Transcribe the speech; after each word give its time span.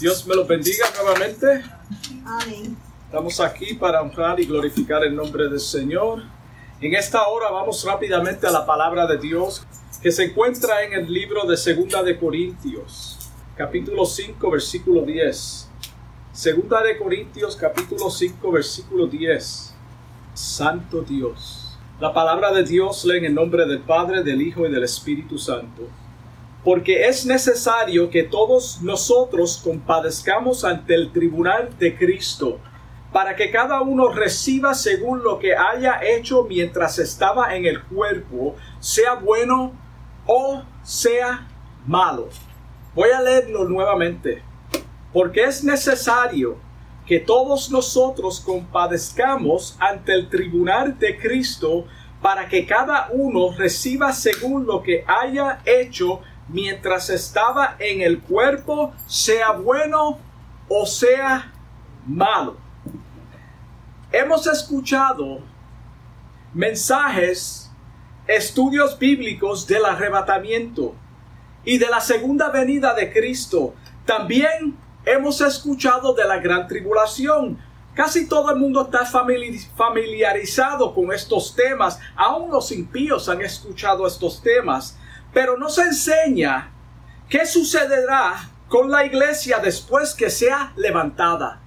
Dios 0.00 0.24
me 0.28 0.36
los 0.36 0.46
bendiga 0.46 0.86
nuevamente. 0.94 1.64
Amén. 2.24 2.76
Estamos 3.06 3.40
aquí 3.40 3.74
para 3.74 4.00
honrar 4.00 4.38
y 4.38 4.46
glorificar 4.46 5.02
el 5.02 5.16
nombre 5.16 5.48
del 5.48 5.58
Señor. 5.58 6.22
En 6.80 6.94
esta 6.94 7.26
hora 7.26 7.50
vamos 7.50 7.84
rápidamente 7.84 8.46
a 8.46 8.52
la 8.52 8.64
palabra 8.64 9.08
de 9.08 9.18
Dios 9.18 9.66
que 10.00 10.12
se 10.12 10.26
encuentra 10.26 10.84
en 10.84 10.92
el 10.92 11.12
libro 11.12 11.44
de 11.46 11.56
Segunda 11.56 12.04
de 12.04 12.16
Corintios, 12.16 13.18
capítulo 13.56 14.04
5, 14.04 14.48
versículo 14.48 15.02
10. 15.02 15.68
Segunda 16.32 16.80
de 16.80 16.96
Corintios, 16.96 17.56
capítulo 17.56 18.08
5, 18.08 18.52
versículo 18.52 19.08
10. 19.08 19.74
Santo 20.32 21.02
Dios. 21.02 21.76
La 21.98 22.14
palabra 22.14 22.52
de 22.52 22.62
Dios 22.62 23.04
lee 23.04 23.16
en 23.16 23.24
el 23.24 23.34
nombre 23.34 23.66
del 23.66 23.80
Padre, 23.80 24.22
del 24.22 24.40
Hijo 24.42 24.64
y 24.64 24.70
del 24.70 24.84
Espíritu 24.84 25.38
Santo. 25.38 25.88
Porque 26.68 27.08
es 27.08 27.24
necesario 27.24 28.10
que 28.10 28.24
todos 28.24 28.82
nosotros 28.82 29.58
compadezcamos 29.64 30.66
ante 30.66 30.94
el 30.94 31.10
tribunal 31.12 31.70
de 31.78 31.96
Cristo, 31.96 32.58
para 33.10 33.34
que 33.34 33.50
cada 33.50 33.80
uno 33.80 34.10
reciba 34.10 34.74
según 34.74 35.22
lo 35.22 35.38
que 35.38 35.56
haya 35.56 35.98
hecho 36.02 36.44
mientras 36.44 36.98
estaba 36.98 37.56
en 37.56 37.64
el 37.64 37.82
cuerpo, 37.84 38.54
sea 38.80 39.14
bueno 39.14 39.72
o 40.26 40.62
sea 40.82 41.48
malo. 41.86 42.28
Voy 42.94 43.12
a 43.12 43.22
leerlo 43.22 43.64
nuevamente. 43.64 44.42
Porque 45.10 45.44
es 45.44 45.64
necesario 45.64 46.58
que 47.06 47.18
todos 47.18 47.70
nosotros 47.70 48.40
compadezcamos 48.40 49.74
ante 49.80 50.12
el 50.12 50.28
tribunal 50.28 50.98
de 50.98 51.18
Cristo 51.18 51.86
para 52.20 52.46
que 52.46 52.66
cada 52.66 53.08
uno 53.10 53.54
reciba 53.56 54.12
según 54.12 54.66
lo 54.66 54.82
que 54.82 55.02
haya 55.06 55.62
hecho 55.64 56.20
mientras 56.48 57.10
estaba 57.10 57.76
en 57.78 58.00
el 58.00 58.20
cuerpo, 58.20 58.92
sea 59.06 59.52
bueno 59.52 60.18
o 60.68 60.86
sea 60.86 61.52
malo. 62.06 62.56
Hemos 64.10 64.46
escuchado 64.46 65.40
mensajes, 66.54 67.70
estudios 68.26 68.98
bíblicos 68.98 69.66
del 69.66 69.84
arrebatamiento 69.84 70.94
y 71.64 71.78
de 71.78 71.88
la 71.88 72.00
segunda 72.00 72.48
venida 72.50 72.94
de 72.94 73.12
Cristo. 73.12 73.74
También 74.06 74.76
hemos 75.04 75.40
escuchado 75.40 76.14
de 76.14 76.24
la 76.24 76.38
gran 76.38 76.66
tribulación. 76.66 77.58
Casi 77.94 78.28
todo 78.28 78.50
el 78.50 78.58
mundo 78.58 78.82
está 78.82 79.04
familiarizado 79.04 80.94
con 80.94 81.12
estos 81.12 81.54
temas. 81.54 81.98
Aún 82.16 82.50
los 82.50 82.70
impíos 82.72 83.28
han 83.28 83.42
escuchado 83.42 84.06
estos 84.06 84.40
temas. 84.40 84.96
Pero 85.32 85.56
no 85.56 85.68
se 85.68 85.82
enseña 85.82 86.72
qué 87.28 87.46
sucederá 87.46 88.50
con 88.68 88.90
la 88.90 89.04
iglesia 89.04 89.58
después 89.58 90.14
que 90.14 90.30
sea 90.30 90.72
levantada. 90.76 91.60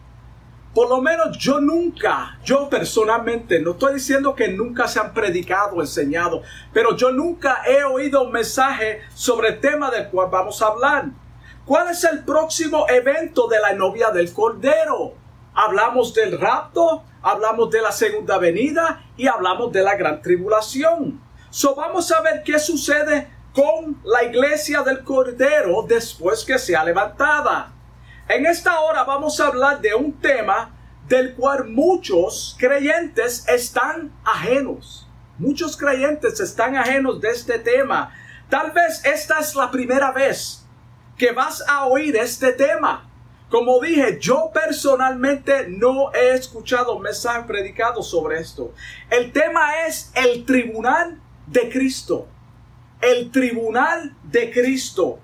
Por 0.74 0.88
lo 0.88 1.02
menos 1.02 1.38
yo 1.38 1.60
nunca, 1.60 2.40
yo 2.46 2.70
personalmente, 2.70 3.60
no 3.60 3.72
estoy 3.72 3.96
diciendo 3.96 4.34
que 4.34 4.48
nunca 4.48 4.88
se 4.88 5.02
han 5.02 5.14
predicado, 5.14 5.82
enseñado, 5.82 6.44
pero 6.72 6.96
yo 6.96 7.12
nunca 7.12 7.64
he 7.68 7.84
oído 7.84 8.24
un 8.24 8.32
mensaje 8.32 9.02
sobre 9.14 9.50
el 9.50 9.60
tema 9.60 9.92
del 9.92 10.08
cual 10.08 10.30
vamos 10.32 10.62
a 10.62 10.68
hablar. 10.68 11.06
¿Cuál 11.66 11.90
es 11.90 12.04
el 12.06 12.24
próximo 12.24 12.86
evento 12.90 13.48
de 13.48 13.60
la 13.60 13.74
novia 13.74 14.12
del 14.12 14.32
Cordero? 14.34 15.16
Hablamos 15.54 16.14
del 16.14 16.40
rapto, 16.40 17.04
hablamos 17.22 17.70
de 17.70 17.82
la 17.82 17.92
segunda 17.92 18.38
venida 18.38 19.04
y 19.18 19.28
hablamos 19.28 19.74
de 19.74 19.84
la 19.84 19.96
gran 19.96 20.22
tribulación. 20.22 21.22
So 21.50 21.76
vamos 21.76 22.10
a 22.14 22.22
ver 22.22 22.44
qué 22.44 22.58
sucede 22.58 23.28
con 23.54 24.00
la 24.04 24.24
iglesia 24.24 24.82
del 24.82 25.04
Cordero 25.04 25.84
después 25.88 26.44
que 26.46 26.58
sea 26.58 26.84
levantada. 26.84 27.72
En 28.28 28.46
esta 28.46 28.80
hora 28.80 29.04
vamos 29.04 29.40
a 29.40 29.48
hablar 29.48 29.82
de 29.82 29.94
un 29.94 30.14
tema 30.14 30.74
del 31.08 31.36
cual 31.36 31.66
muchos 31.66 32.56
creyentes 32.58 33.48
están 33.48 34.12
ajenos. 34.24 35.08
Muchos 35.38 35.76
creyentes 35.76 36.40
están 36.40 36.78
ajenos 36.78 37.20
de 37.20 37.30
este 37.30 37.60
tema. 37.60 38.14
Tal 38.50 38.72
vez 38.72 39.04
esta 39.04 39.40
es 39.40 39.56
la 39.56 39.70
primera 39.70 40.12
vez 40.12 40.66
que 41.18 41.32
vas 41.32 41.64
a 41.68 41.86
oír 41.86 42.16
este 42.16 42.54
tema. 42.54 43.10
Como 43.50 43.82
dije, 43.82 44.18
yo 44.22 44.50
personalmente 44.54 45.68
no 45.68 46.14
he 46.14 46.36
escuchado 46.36 46.98
mensajes 47.00 47.46
predicados 47.46 48.10
sobre 48.10 48.40
esto. 48.40 48.74
El 49.10 49.34
tema 49.34 49.86
es 49.88 50.10
el 50.16 50.46
tribunal 50.46 51.20
de 51.48 51.70
Cristo. 51.70 52.28
El 53.02 53.32
tribunal 53.32 54.16
de 54.24 54.52
Cristo. 54.52 55.20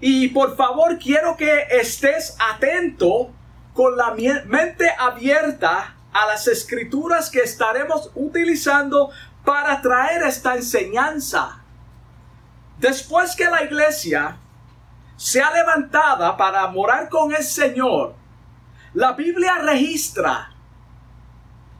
Y 0.00 0.28
por 0.28 0.56
favor 0.56 0.98
quiero 0.98 1.36
que 1.36 1.66
estés 1.70 2.36
atento 2.52 3.30
con 3.74 3.96
la 3.96 4.14
mente 4.46 4.90
abierta 4.98 5.96
a 6.12 6.26
las 6.26 6.48
escrituras 6.48 7.30
que 7.30 7.40
estaremos 7.40 8.10
utilizando 8.14 9.10
para 9.44 9.80
traer 9.80 10.22
esta 10.22 10.54
enseñanza. 10.54 11.62
Después 12.78 13.36
que 13.36 13.44
la 13.44 13.62
iglesia 13.62 14.36
sea 15.16 15.50
levantada 15.50 16.36
para 16.36 16.66
morar 16.68 17.08
con 17.08 17.34
el 17.34 17.42
Señor, 17.42 18.14
la 18.94 19.12
Biblia 19.12 19.56
registra 19.58 20.52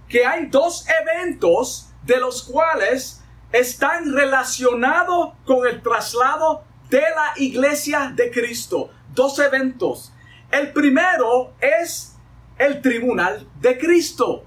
que 0.09 0.27
hay 0.27 0.47
dos 0.47 0.85
eventos 1.03 1.89
de 2.03 2.19
los 2.19 2.43
cuales 2.43 3.20
están 3.53 4.13
relacionados 4.13 5.35
con 5.45 5.67
el 5.67 5.83
traslado 5.83 6.65
de 6.89 7.01
la 7.01 7.33
iglesia 7.37 8.13
de 8.15 8.31
Cristo. 8.31 8.91
Dos 9.15 9.39
eventos. 9.39 10.13
El 10.51 10.73
primero 10.73 11.55
es 11.61 12.17
el 12.59 12.81
tribunal 12.81 13.47
de 13.61 13.79
Cristo. 13.79 14.45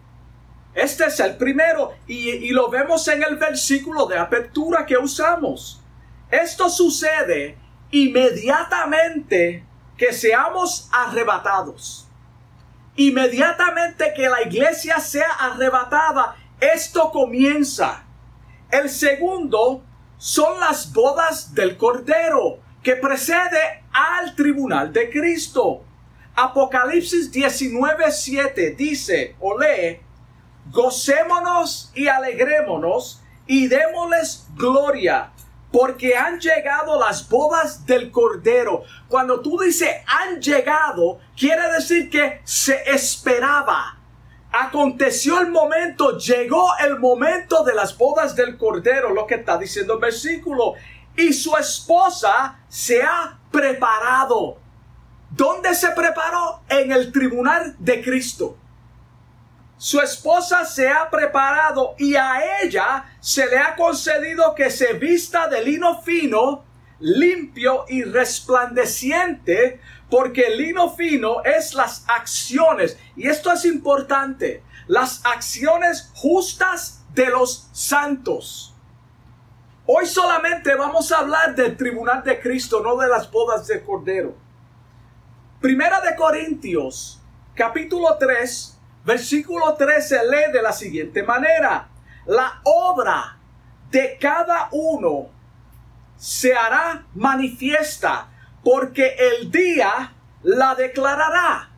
Este 0.74 1.06
es 1.06 1.20
el 1.20 1.38
primero 1.38 1.94
y, 2.08 2.30
y, 2.30 2.50
lo 2.50 2.70
vemos 2.70 3.08
en 3.08 3.24
el 3.24 3.36
versículo 3.38 4.08
de 4.08 4.18
apertura 4.18 4.86
que 4.86 4.98
usamos. 4.98 5.82
Esto 6.32 6.68
sucede 6.68 7.58
inmediatamente 7.92 9.64
que 9.98 10.12
seamos 10.14 10.90
arrebatados. 10.92 12.08
Inmediatamente 12.96 14.14
que 14.16 14.28
la 14.30 14.42
iglesia 14.42 15.00
sea 15.00 15.32
arrebatada, 15.40 16.36
esto 16.60 17.12
comienza. 17.12 18.04
El 18.74 18.90
segundo 18.90 19.84
son 20.18 20.60
las 20.60 20.92
bodas 20.92 21.54
del 21.54 21.78
Cordero, 21.78 22.58
que 22.82 22.96
precede 22.96 23.84
al 23.94 24.36
tribunal 24.36 24.92
de 24.92 25.12
Cristo. 25.12 25.84
Apocalipsis 26.34 27.32
19:7 27.32 28.76
dice 28.76 29.36
o 29.40 29.60
lee, 29.60 30.02
gocémonos 30.72 31.92
y 31.94 32.08
alegrémonos 32.08 33.22
y 33.46 33.68
démosles 33.68 34.48
gloria, 34.56 35.30
porque 35.72 36.18
han 36.18 36.40
llegado 36.40 37.00
las 37.00 37.30
bodas 37.30 37.86
del 37.86 38.10
Cordero. 38.10 38.82
Cuando 39.08 39.40
tú 39.42 39.60
dices 39.60 39.98
han 40.08 40.42
llegado, 40.42 41.20
quiere 41.38 41.72
decir 41.74 42.10
que 42.10 42.42
se 42.44 42.82
esperaba. 42.90 44.00
Aconteció 44.56 45.42
el 45.42 45.50
momento, 45.50 46.16
llegó 46.20 46.68
el 46.78 47.00
momento 47.00 47.64
de 47.64 47.74
las 47.74 47.98
bodas 47.98 48.36
del 48.36 48.56
Cordero, 48.56 49.12
lo 49.12 49.26
que 49.26 49.36
está 49.36 49.58
diciendo 49.58 49.96
el 49.96 50.00
versículo. 50.00 50.76
Y 51.18 51.34
su 51.34 51.58
esposa 51.58 52.60
se 52.68 53.02
ha 53.02 53.40
preparado. 53.52 54.58
¿Dónde 55.32 55.74
se 55.74 55.90
preparó? 55.90 56.62
En 56.70 56.92
el 56.92 57.12
tribunal 57.12 57.76
de 57.80 58.04
Cristo. 58.04 58.56
Su 59.76 60.00
esposa 60.00 60.66
se 60.66 60.88
ha 60.88 61.10
preparado 61.10 61.96
y 61.98 62.16
a 62.16 62.62
ella 62.62 63.06
se 63.20 63.48
le 63.48 63.58
ha 63.58 63.76
concedido 63.76 64.54
que 64.54 64.70
se 64.70 64.94
vista 64.94 65.48
de 65.48 65.66
lino 65.66 66.00
fino, 66.04 66.64
limpio 67.00 67.86
y 67.90 68.04
resplandeciente, 68.04 69.82
porque 70.14 70.42
el 70.42 70.58
lino 70.58 70.92
fino 70.92 71.44
es 71.44 71.74
las 71.74 72.06
acciones, 72.08 73.00
y 73.16 73.28
esto 73.28 73.52
es 73.52 73.66
importante, 73.66 74.62
las 74.86 75.26
acciones 75.26 76.12
justas 76.14 77.04
de 77.16 77.32
los 77.32 77.68
santos. 77.72 78.76
Hoy 79.88 80.06
solamente 80.06 80.76
vamos 80.76 81.12
a 81.12 81.18
hablar 81.18 81.56
del 81.56 81.76
tribunal 81.76 82.24
de 82.24 82.40
Cristo, 82.40 82.84
no 82.84 82.96
de 82.96 83.08
las 83.08 83.32
bodas 83.32 83.66
de 83.66 83.84
Cordero. 83.84 84.36
Primera 85.60 86.00
de 86.00 86.16
Corintios, 86.16 87.20
capítulo 87.56 88.16
3, 88.20 88.80
Versículo 89.06 89.74
13 89.74 90.28
lee 90.30 90.52
de 90.54 90.62
la 90.62 90.74
siguiente 90.74 91.24
manera. 91.24 91.90
La 92.28 92.62
obra 92.66 93.40
de 93.90 94.16
cada 94.22 94.70
uno 94.74 95.30
se 96.18 96.54
hará 96.54 97.04
manifiesta 97.16 98.30
porque 98.64 99.16
el 99.18 99.52
día 99.52 100.14
la 100.44 100.76
declarará. 100.76 101.70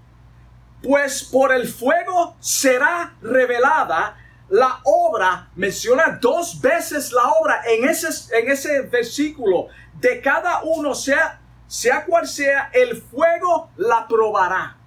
Pues 0.84 1.24
por 1.24 1.52
el 1.54 1.68
fuego 1.68 2.36
será 2.40 3.16
revelada 3.22 4.18
la 4.50 4.80
obra, 4.84 5.50
menciona 5.56 6.20
dos 6.22 6.62
veces 6.62 7.12
la 7.12 7.24
obra 7.32 7.64
en 7.68 7.90
ese, 7.90 8.08
en 8.38 8.52
ese 8.52 8.82
versículo, 8.82 9.68
de 10.00 10.22
cada 10.22 10.62
uno, 10.64 10.94
sea, 10.94 11.42
sea 11.68 12.06
cual 12.06 12.28
sea, 12.28 12.70
el 12.72 13.02
fuego 13.02 13.72
la 13.78 14.08
probará. 14.08 14.78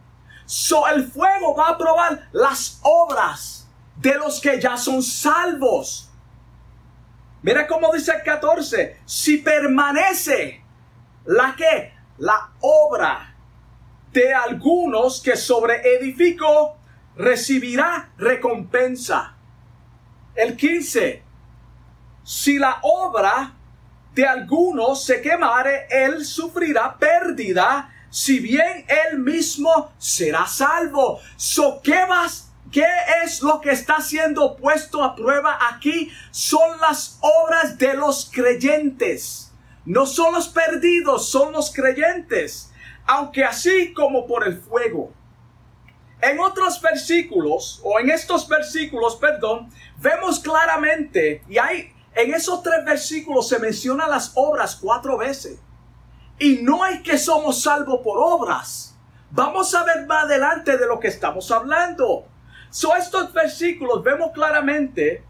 So, 0.46 0.86
el 0.88 1.10
fuego 1.10 1.54
va 1.56 1.70
a 1.70 1.78
probar 1.78 2.28
las 2.32 2.78
obras 2.82 3.68
de 3.96 4.14
los 4.14 4.40
que 4.40 4.60
ya 4.60 4.76
son 4.76 5.02
salvos. 5.02 6.10
Mira 7.42 7.66
cómo 7.66 7.92
dice 7.92 8.12
el 8.12 8.22
14. 8.22 9.00
Si 9.04 9.38
permanece 9.38 10.64
la 11.24 11.54
que, 11.56 11.92
la 12.18 12.50
obra 12.60 13.34
de 14.12 14.34
algunos 14.34 15.20
que 15.20 15.36
sobre 15.36 15.96
edificó, 15.96 16.76
recibirá 17.16 18.10
recompensa. 18.16 19.34
El 20.34 20.56
15. 20.56 21.22
Si 22.24 22.58
la 22.58 22.78
obra 22.82 23.54
de 24.14 24.26
algunos 24.26 25.04
se 25.04 25.20
quemare, 25.20 25.86
él 25.90 26.24
sufrirá 26.24 26.96
pérdida, 26.98 27.92
si 28.10 28.38
bien 28.40 28.86
él 28.88 29.18
mismo 29.18 29.92
será 29.98 30.46
salvo. 30.46 31.20
So, 31.36 31.80
¿qué 31.82 32.04
vas 32.08 32.48
¿Qué 32.70 32.86
es 33.24 33.42
lo 33.42 33.60
que 33.60 33.70
está 33.70 34.00
siendo 34.00 34.56
puesto 34.56 35.02
a 35.02 35.16
prueba 35.16 35.58
aquí? 35.70 36.12
Son 36.30 36.78
las 36.80 37.18
obras 37.20 37.78
de 37.78 37.94
los 37.94 38.30
creyentes. 38.30 39.47
No 39.88 40.04
son 40.04 40.34
los 40.34 40.48
perdidos, 40.48 41.30
son 41.30 41.50
los 41.50 41.72
creyentes. 41.72 42.70
Aunque 43.06 43.42
así 43.42 43.94
como 43.94 44.26
por 44.26 44.46
el 44.46 44.60
fuego. 44.60 45.14
En 46.20 46.38
otros 46.40 46.82
versículos, 46.82 47.80
o 47.82 47.98
en 47.98 48.10
estos 48.10 48.46
versículos, 48.46 49.16
perdón, 49.16 49.70
vemos 49.96 50.40
claramente, 50.40 51.42
y 51.48 51.56
hay, 51.56 51.90
en 52.14 52.34
esos 52.34 52.62
tres 52.62 52.84
versículos 52.84 53.48
se 53.48 53.58
mencionan 53.60 54.10
las 54.10 54.32
obras 54.34 54.76
cuatro 54.76 55.16
veces. 55.16 55.58
Y 56.38 56.56
no 56.56 56.84
es 56.84 57.00
que 57.00 57.16
somos 57.16 57.62
salvos 57.62 58.00
por 58.04 58.18
obras. 58.18 58.94
Vamos 59.30 59.74
a 59.74 59.84
ver 59.84 60.06
más 60.06 60.24
adelante 60.24 60.76
de 60.76 60.86
lo 60.86 61.00
que 61.00 61.08
estamos 61.08 61.50
hablando. 61.50 62.26
So, 62.68 62.94
estos 62.94 63.32
versículos 63.32 64.02
vemos 64.02 64.32
claramente 64.32 65.24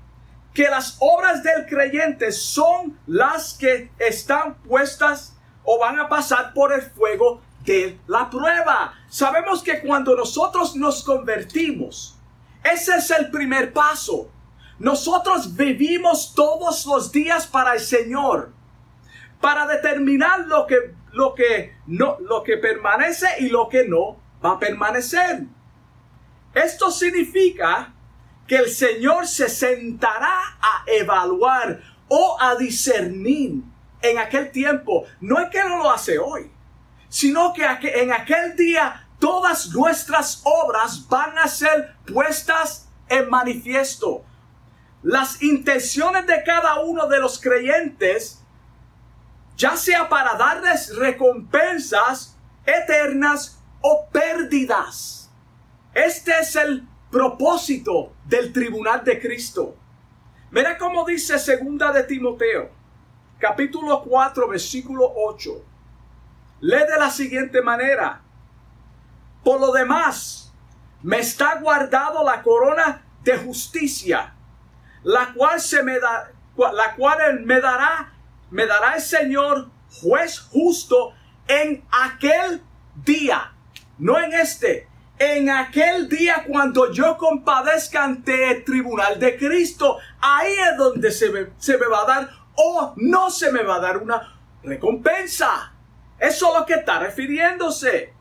que 0.55 0.69
las 0.69 0.97
obras 1.01 1.43
del 1.43 1.67
creyente 1.67 2.33
son 2.33 2.99
las 3.07 3.55
que 3.55 3.91
están 3.99 4.55
puestas 4.63 5.37
o 5.65 5.79
van 5.79 6.01
a 6.01 6.09
pasar 6.09 6.53
por 6.53 6.73
el 6.73 6.83
fuego 6.83 7.41
de 7.65 7.99
la 8.07 8.31
prueba. 8.31 8.95
Sabemos 9.09 9.63
que 9.63 9.81
cuando 9.81 10.17
nosotros 10.17 10.75
nos 10.75 11.05
convertimos, 11.05 12.19
ese 12.65 12.97
es 12.97 13.11
el 13.11 13.31
primer 13.31 13.73
paso. 13.73 14.31
Nosotros 14.79 15.55
vivimos 15.55 16.35
todos 16.35 16.87
los 16.87 17.13
días 17.13 17.47
para 17.47 17.75
el 17.75 17.81
Señor, 17.81 18.53
para 19.41 19.67
determinar 19.67 20.41
lo 20.47 20.67
que, 20.67 20.95
lo 21.13 21.35
que, 21.35 21.77
no, 21.87 22.17
lo 22.21 22.43
que 22.43 22.57
permanece 22.57 23.27
y 23.41 23.49
lo 23.49 23.69
que 23.69 23.87
no 23.87 24.17
va 24.45 24.53
a 24.53 24.59
permanecer. 24.59 25.43
Esto 26.55 26.91
significa 26.91 27.93
que 28.49 28.57
el 28.57 28.71
Señor 28.71 29.29
se 29.29 29.49
sentará 29.49 30.57
a 30.61 30.83
evaluar 30.87 31.81
o 32.09 32.37
a 32.41 32.57
discernir 32.57 33.63
en 34.01 34.19
aquel 34.19 34.51
tiempo. 34.51 35.05
No 35.21 35.39
es 35.39 35.51
que 35.51 35.63
no 35.63 35.77
lo 35.77 35.91
hace 35.91 36.19
hoy, 36.19 36.51
sino 37.11 37.53
que 37.53 37.65
en 37.65 38.11
aquel 38.11 38.57
día 38.57 39.07
todas 39.19 39.69
nuestras 39.71 40.41
obras 40.45 41.07
van 41.09 41.37
a 41.39 41.47
ser 41.47 41.95
puestas 42.11 42.89
en 43.09 43.29
manifiesto. 43.29 44.25
Las 45.03 45.43
intenciones 45.43 46.27
de 46.27 46.43
cada 46.43 46.81
uno 46.81 47.07
de 47.07 47.21
los 47.21 47.39
creyentes, 47.39 48.43
ya 49.57 49.77
sea 49.77 50.09
para 50.09 50.35
darles 50.35 50.97
recompensas 50.97 52.37
eternas 52.65 53.61
o 53.83 54.09
pérdidas. 54.11 55.31
Este 55.93 56.33
es 56.41 56.57
el 56.57 56.87
propósito 57.11 58.13
del 58.25 58.53
tribunal 58.53 59.05
de 59.05 59.21
Cristo. 59.21 59.77
Mira 60.51 60.79
cómo 60.79 61.05
dice 61.05 61.39
segunda 61.39 61.93
de 61.93 62.05
Timoteo, 62.05 62.71
capítulo 63.39 64.03
4, 64.03 64.49
versículo 64.49 65.11
8. 65.15 65.65
Lee 66.61 66.79
de 66.79 66.99
la 66.99 67.11
siguiente 67.11 67.63
manera. 67.63 68.23
Por 69.45 69.61
lo 69.61 69.73
demás, 69.73 70.53
me 71.03 71.19
está 71.19 71.59
guardado 71.61 72.25
la 72.25 72.43
corona 72.43 73.03
de 73.23 73.37
justicia, 73.39 74.35
la 75.03 75.33
cual 75.33 75.61
se 75.61 75.83
me 75.83 75.99
da, 75.99 76.31
la 76.57 76.95
cual 76.97 77.41
me 77.45 77.61
dará, 77.61 78.13
me 78.51 78.67
dará 78.67 78.95
el 78.95 79.03
Señor 79.03 79.71
juez 80.01 80.41
justo 80.41 81.15
en 81.47 81.85
aquel 81.91 82.63
día, 83.05 83.53
no 83.99 84.19
en 84.19 84.33
este, 84.35 84.89
en 85.19 85.51
aquel 85.51 86.09
día 86.09 86.45
cuando 86.47 86.93
yo 86.93 87.17
compadezca 87.17 88.05
ante 88.05 88.51
el 88.51 88.65
tribunal 88.65 89.19
de 89.19 89.37
Cristo, 89.37 89.99
ahí 90.21 90.53
es 90.53 90.77
donde 90.77 91.11
se 91.11 91.31
me, 91.31 91.47
se 91.59 91.77
me 91.77 91.87
va 91.87 92.03
a 92.03 92.07
dar 92.07 92.31
o 92.55 92.93
no 92.97 93.31
se 93.31 93.53
me 93.53 93.63
va 93.63 93.77
a 93.77 93.81
dar 93.81 93.99
una 93.99 94.39
recompensa. 94.63 95.73
Eso 96.19 96.49
es 96.53 96.61
lo 96.61 96.67
que 96.67 96.75
está 96.75 96.99
refiriéndose. 96.99 98.13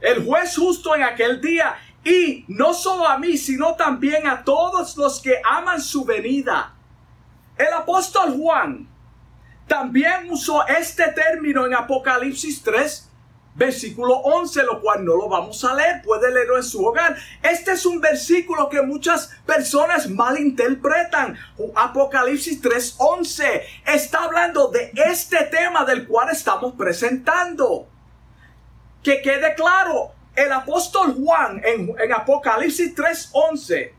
El 0.00 0.24
juez 0.24 0.56
justo 0.56 0.94
en 0.94 1.02
aquel 1.02 1.40
día 1.40 1.76
y 2.04 2.44
no 2.48 2.74
solo 2.74 3.06
a 3.06 3.18
mí, 3.18 3.38
sino 3.38 3.74
también 3.74 4.26
a 4.26 4.44
todos 4.44 4.96
los 4.96 5.20
que 5.20 5.40
aman 5.44 5.80
su 5.80 6.04
venida. 6.04 6.74
El 7.56 7.72
apóstol 7.72 8.36
Juan 8.36 8.88
también 9.66 10.30
usó 10.30 10.66
este 10.66 11.10
término 11.12 11.66
en 11.66 11.74
Apocalipsis 11.74 12.62
3 12.62 13.10
versículo 13.54 14.16
11, 14.16 14.64
lo 14.64 14.80
cual 14.80 15.04
no 15.04 15.16
lo 15.16 15.28
vamos 15.28 15.64
a 15.64 15.74
leer, 15.74 16.02
puede 16.02 16.30
leerlo 16.32 16.56
en 16.56 16.64
su 16.64 16.84
hogar. 16.84 17.16
Este 17.42 17.72
es 17.72 17.86
un 17.86 18.00
versículo 18.00 18.68
que 18.68 18.82
muchas 18.82 19.30
personas 19.46 20.08
malinterpretan. 20.10 21.36
Apocalipsis 21.74 22.60
3:11 22.60 23.62
está 23.86 24.24
hablando 24.24 24.68
de 24.68 24.92
este 24.94 25.44
tema 25.44 25.84
del 25.84 26.06
cual 26.06 26.30
estamos 26.30 26.74
presentando. 26.74 27.88
Que 29.02 29.22
quede 29.22 29.54
claro, 29.54 30.12
el 30.34 30.50
apóstol 30.52 31.14
Juan 31.14 31.60
en, 31.64 31.94
en 31.98 32.12
Apocalipsis 32.12 32.94
3:11, 32.94 33.92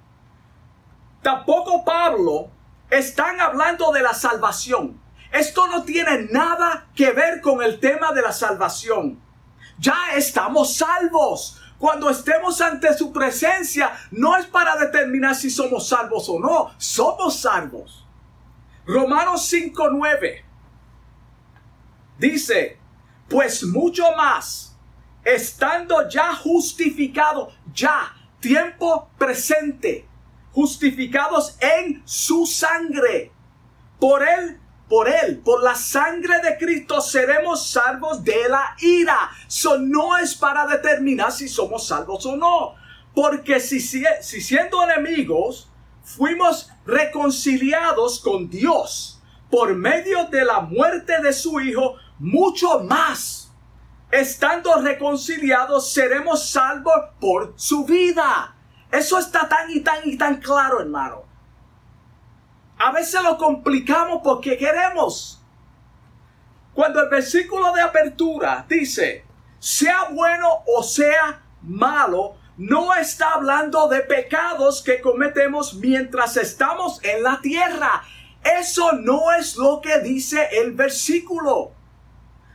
tampoco 1.22 1.84
Pablo, 1.86 2.50
están 2.90 3.40
hablando 3.40 3.92
de 3.92 4.02
la 4.02 4.14
salvación. 4.14 5.02
Esto 5.32 5.68
no 5.68 5.84
tiene 5.84 6.28
nada 6.32 6.88
que 6.96 7.12
ver 7.12 7.42
con 7.42 7.62
el 7.62 7.80
tema 7.80 8.14
de 8.14 8.22
la 8.22 8.32
salvación. 8.32 9.25
Ya 9.80 10.16
estamos 10.16 10.76
salvos. 10.78 11.62
Cuando 11.78 12.10
estemos 12.10 12.62
ante 12.62 12.98
su 12.98 13.12
presencia, 13.12 13.92
no 14.12 14.38
es 14.38 14.46
para 14.46 14.78
determinar 14.78 15.36
si 15.36 15.50
somos 15.50 15.90
salvos 15.90 16.30
o 16.30 16.40
no, 16.40 16.72
somos 16.78 17.40
salvos. 17.40 18.06
Romanos 18.86 19.52
5:9 19.52 20.44
dice, 22.18 22.80
pues 23.28 23.64
mucho 23.64 24.04
más, 24.16 24.78
estando 25.24 26.08
ya 26.08 26.36
justificado, 26.36 27.52
ya, 27.74 28.16
tiempo 28.40 29.10
presente, 29.18 30.08
justificados 30.54 31.58
en 31.60 32.02
su 32.06 32.46
sangre, 32.46 33.32
por 34.00 34.24
él 34.28 34.62
por 34.88 35.10
él, 35.10 35.42
por 35.44 35.64
la 35.64 35.76
sangre 35.76 36.40
de 36.42 36.58
Cristo, 36.58 37.02
seremos 37.02 37.70
salvos 37.70 38.24
de 38.24 38.48
la 38.50 38.76
ira. 38.80 39.32
Eso 39.48 39.78
no 39.80 40.18
es 40.18 40.36
para 40.36 40.68
determinar 40.68 41.32
si 41.32 41.48
somos 41.48 41.88
salvos 41.88 42.26
o 42.26 42.36
no. 42.36 42.76
Porque 43.14 43.60
si, 43.60 43.80
si, 43.80 44.04
si 44.22 44.42
siendo 44.42 44.84
enemigos, 44.84 45.70
fuimos 46.04 46.70
reconciliados 46.86 48.20
con 48.20 48.50
Dios 48.50 49.22
por 49.50 49.74
medio 49.74 50.26
de 50.26 50.46
la 50.46 50.60
muerte 50.60 51.22
de 51.22 51.34
su 51.34 51.60
Hijo, 51.60 51.96
mucho 52.20 52.80
más. 52.82 53.52
Estando 54.12 54.76
reconciliados, 54.82 55.92
seremos 55.92 56.50
salvos 56.50 56.94
por 57.20 57.54
su 57.56 57.86
vida. 57.86 58.56
Eso 58.92 59.18
está 59.18 59.50
tan 59.50 59.70
y 59.72 59.82
tan 59.82 60.00
y 60.06 60.18
tan 60.18 60.38
claro, 60.38 60.80
hermano. 60.80 61.25
A 62.78 62.92
veces 62.92 63.22
lo 63.24 63.38
complicamos 63.38 64.22
porque 64.24 64.58
queremos. 64.58 65.42
Cuando 66.74 67.02
el 67.02 67.10
versículo 67.10 67.72
de 67.72 67.82
apertura 67.82 68.66
dice, 68.68 69.26
sea 69.60 70.10
bueno 70.12 70.64
o 70.68 70.84
sea 70.84 71.42
malo, 71.62 72.36
no 72.58 72.94
está 72.94 73.34
hablando 73.34 73.88
de 73.88 74.02
pecados 74.02 74.82
que 74.82 75.02
cometemos 75.02 75.76
mientras 75.76 76.38
estamos 76.38 77.02
en 77.04 77.24
la 77.24 77.40
tierra. 77.42 78.04
Eso 78.44 78.92
no 78.94 79.32
es 79.34 79.56
lo 79.56 79.82
que 79.82 80.00
dice 80.00 80.50
el 80.52 80.74
versículo. 80.74 81.72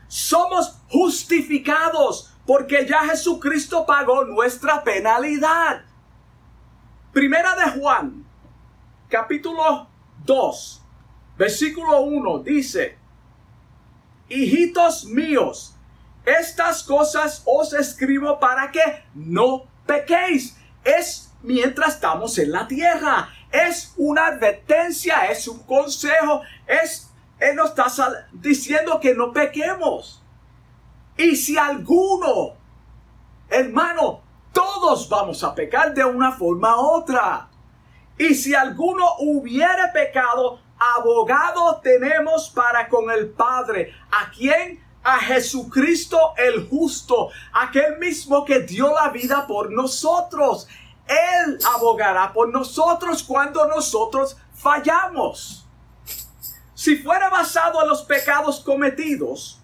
Somos 0.06 0.78
justificados 0.88 2.34
porque 2.46 2.86
ya 2.86 3.00
Jesucristo 3.00 3.86
pagó 3.86 4.24
nuestra 4.24 4.84
penalidad. 4.84 5.82
Primera 7.12 7.54
de 7.56 7.80
Juan, 7.80 8.24
capítulo 9.08 9.89
2, 10.24 10.82
versículo 11.36 12.02
1 12.02 12.38
dice, 12.40 12.98
hijitos 14.28 15.04
míos, 15.06 15.76
Estas 16.24 16.82
cosas 16.82 17.42
os 17.46 17.72
escribo 17.72 18.38
para 18.38 18.70
que 18.70 19.04
no 19.14 19.64
pequéis. 19.86 20.56
Es 20.84 21.32
mientras 21.42 21.94
estamos 21.94 22.38
en 22.38 22.52
la 22.52 22.66
tierra. 22.66 23.30
Es 23.50 23.94
una 23.96 24.26
advertencia, 24.26 25.26
es 25.30 25.48
un 25.48 25.60
consejo, 25.60 26.42
es, 26.66 27.10
Él 27.38 27.56
nos 27.56 27.70
está 27.70 27.86
diciendo 28.32 29.00
que 29.00 29.14
no 29.14 29.32
pequemos. 29.32 30.22
Y 31.16 31.34
si 31.36 31.58
alguno, 31.58 32.54
hermano, 33.48 34.20
todos 34.52 35.08
vamos 35.08 35.42
a 35.42 35.54
pecar 35.54 35.92
de 35.94 36.04
una 36.04 36.32
forma 36.32 36.76
u 36.76 36.80
otra. 36.80 37.49
Y 38.20 38.34
si 38.34 38.54
alguno 38.54 39.14
hubiere 39.20 39.88
pecado, 39.94 40.60
abogado 40.78 41.80
tenemos 41.82 42.50
para 42.50 42.86
con 42.86 43.10
el 43.10 43.30
Padre. 43.30 43.94
¿A 44.10 44.30
quién? 44.30 44.84
A 45.02 45.18
Jesucristo 45.20 46.34
el 46.36 46.68
justo, 46.68 47.30
aquel 47.54 47.98
mismo 47.98 48.44
que 48.44 48.60
dio 48.60 48.94
la 48.94 49.08
vida 49.08 49.46
por 49.46 49.72
nosotros. 49.72 50.68
Él 51.06 51.58
abogará 51.74 52.30
por 52.34 52.50
nosotros 52.50 53.22
cuando 53.22 53.66
nosotros 53.66 54.36
fallamos. 54.52 55.66
Si 56.74 56.96
fuera 56.96 57.30
basado 57.30 57.80
en 57.80 57.88
los 57.88 58.02
pecados 58.02 58.60
cometidos 58.60 59.62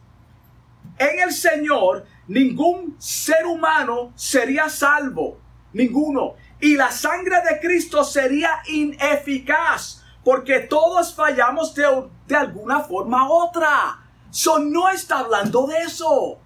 en 0.97 1.21
el 1.21 1.33
Señor, 1.35 2.07
ningún 2.27 2.97
ser 2.99 3.45
humano 3.45 4.15
sería 4.17 4.71
salvo. 4.71 5.43
Ninguno. 5.75 6.37
Y 6.61 6.77
la 6.77 6.91
sangre 6.91 7.37
de 7.49 7.61
Cristo 7.61 8.05
sería 8.05 8.63
ineficaz 8.67 10.03
porque 10.25 10.61
todos 10.61 11.15
fallamos 11.15 11.75
de, 11.75 11.87
de 12.27 12.37
alguna 12.37 12.81
forma 12.81 13.29
u 13.29 13.33
otra. 13.33 14.03
So 14.31 14.59
no 14.59 14.89
está 14.89 15.21
hablando 15.21 15.67
de 15.67 15.79
eso. 15.83 16.41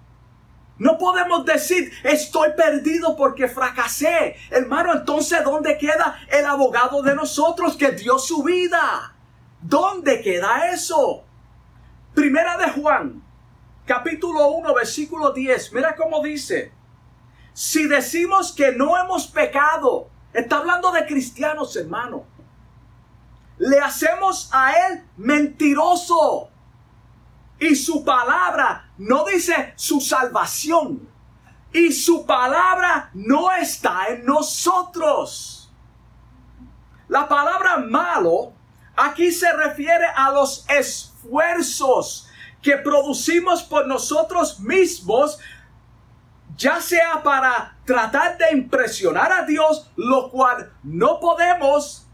No 0.79 0.97
podemos 0.97 1.45
decir, 1.45 1.93
estoy 2.05 2.53
perdido 2.57 3.17
porque 3.17 3.49
fracasé. 3.49 4.37
Hermano, 4.51 4.93
entonces, 4.93 5.45
¿dónde 5.45 5.77
queda 5.77 6.19
el 6.31 6.47
abogado 6.47 7.03
de 7.03 7.15
nosotros 7.15 7.77
que 7.77 7.93
dio 7.93 8.19
su 8.19 8.43
vida? 8.43 9.15
¿Dónde 9.61 10.23
queda 10.23 10.71
eso? 10.73 11.25
Primera 12.15 12.57
de 12.57 12.71
Juan, 12.71 13.23
capítulo 13.85 14.49
1, 14.53 14.75
versículo 14.75 15.33
10. 15.33 15.73
Mira 15.75 15.95
cómo 15.95 16.23
dice. 16.23 16.73
Si 17.53 17.87
decimos 17.87 18.53
que 18.53 18.73
no 18.73 18.97
hemos 18.97 19.27
pecado, 19.27 20.09
está 20.33 20.59
hablando 20.59 20.91
de 20.93 21.07
cristianos, 21.07 21.77
hermano. 21.77 22.25
Le 23.59 23.79
hacemos 23.81 24.49
a 24.53 24.73
él 24.73 25.05
mentiroso 25.17 26.49
y 27.59 27.77
su 27.77 28.03
palabra 28.05 28.91
no 28.97 29.25
dice 29.27 29.75
su 29.77 30.01
salvación. 30.01 31.09
Y 31.73 31.93
su 31.93 32.27
palabra 32.27 33.11
no 33.15 33.53
está 33.53 34.09
en 34.09 34.25
nosotros. 34.25 35.71
La 37.07 37.29
palabra 37.29 37.77
malo 37.77 38.53
aquí 38.97 39.31
se 39.31 39.53
refiere 39.53 40.07
a 40.17 40.31
los 40.31 40.65
esfuerzos 40.69 42.29
que 42.63 42.77
producimos 42.77 43.63
por 43.63 43.87
nosotros 43.87 44.61
mismos, 44.61 45.39
ya 46.61 46.79
sea 46.79 47.23
para 47.23 47.75
tratar 47.87 48.37
de 48.37 48.53
impresionar 48.53 49.33
a 49.33 49.47
Dios, 49.47 49.91
lo 49.97 50.31
cual 50.31 50.71
no 50.83 51.19
podemos, 51.19 52.07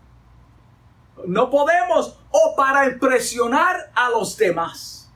no 1.26 1.50
podemos, 1.50 2.16
o 2.30 2.54
para 2.56 2.86
impresionar 2.86 3.90
a 3.92 4.08
los 4.08 4.36
demás. 4.36 5.10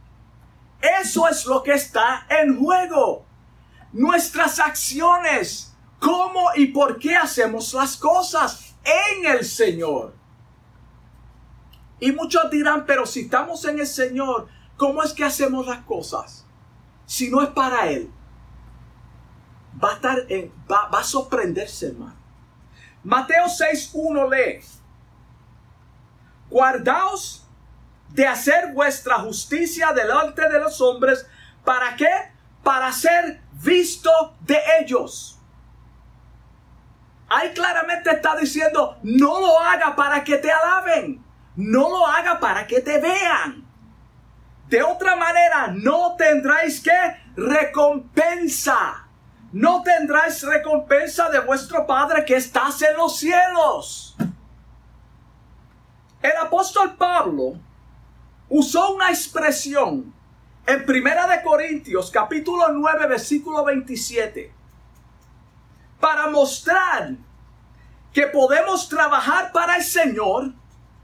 Eso 1.00 1.28
es 1.28 1.46
lo 1.46 1.62
que 1.62 1.74
está 1.74 2.26
en 2.28 2.58
juego. 2.58 3.24
Nuestras 3.92 4.58
acciones, 4.58 5.76
cómo 6.00 6.48
y 6.56 6.66
por 6.66 6.98
qué 6.98 7.14
hacemos 7.14 7.72
las 7.72 7.96
cosas 7.96 8.74
en 8.82 9.26
el 9.26 9.44
Señor. 9.44 10.12
Y 12.00 12.10
muchos 12.10 12.50
dirán, 12.50 12.84
pero 12.84 13.06
si 13.06 13.20
estamos 13.20 13.64
en 13.64 13.78
el 13.78 13.86
Señor, 13.86 14.48
¿cómo 14.76 15.04
es 15.04 15.12
que 15.12 15.24
hacemos 15.24 15.68
las 15.68 15.84
cosas? 15.84 16.44
Si 17.06 17.30
no 17.30 17.42
es 17.42 17.50
para 17.50 17.88
Él. 17.88 18.10
Va 19.82 20.98
a, 20.98 21.04
sorprenderse, 21.04 21.88
hermano. 21.88 22.16
Mateo 23.02 23.46
6.1 23.46 24.30
lee. 24.30 24.60
Guardaos 26.50 27.46
de 28.10 28.26
hacer 28.26 28.72
vuestra 28.72 29.20
justicia 29.20 29.92
delante 29.92 30.48
de 30.48 30.60
los 30.60 30.80
hombres. 30.80 31.26
¿Para 31.64 31.96
qué? 31.96 32.10
Para 32.62 32.92
ser 32.92 33.40
visto 33.52 34.10
de 34.40 34.60
ellos. 34.80 35.38
Ahí 37.28 37.54
claramente 37.54 38.10
está 38.10 38.36
diciendo, 38.36 38.98
no 39.02 39.40
lo 39.40 39.60
haga 39.60 39.94
para 39.94 40.24
que 40.24 40.36
te 40.36 40.50
alaben. 40.50 41.24
No 41.56 41.88
lo 41.88 42.06
haga 42.06 42.40
para 42.40 42.66
que 42.66 42.80
te 42.80 42.98
vean. 42.98 43.64
De 44.68 44.82
otra 44.82 45.16
manera, 45.16 45.68
no 45.68 46.16
tendráis 46.16 46.80
que 46.80 46.90
recompensa. 47.36 49.09
No 49.52 49.82
tendráis 49.82 50.42
recompensa 50.42 51.28
de 51.28 51.40
vuestro 51.40 51.84
Padre 51.86 52.24
que 52.24 52.36
estás 52.36 52.80
en 52.82 52.96
los 52.96 53.18
cielos. 53.18 54.16
El 56.22 56.36
apóstol 56.40 56.94
Pablo 56.96 57.54
usó 58.48 58.94
una 58.94 59.10
expresión 59.10 60.14
en 60.66 60.86
Primera 60.86 61.26
de 61.26 61.42
Corintios 61.42 62.10
capítulo 62.10 62.68
9 62.70 63.06
versículo 63.08 63.64
27 63.64 64.52
para 65.98 66.28
mostrar 66.28 67.14
que 68.12 68.26
podemos 68.28 68.88
trabajar 68.88 69.52
para 69.52 69.76
el 69.76 69.82
Señor, 69.82 70.52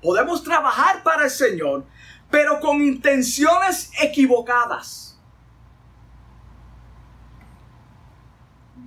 podemos 0.02 0.42
trabajar 0.42 1.02
para 1.02 1.24
el 1.24 1.30
Señor, 1.30 1.84
pero 2.30 2.60
con 2.60 2.80
intenciones 2.80 3.90
equivocadas. 4.00 5.15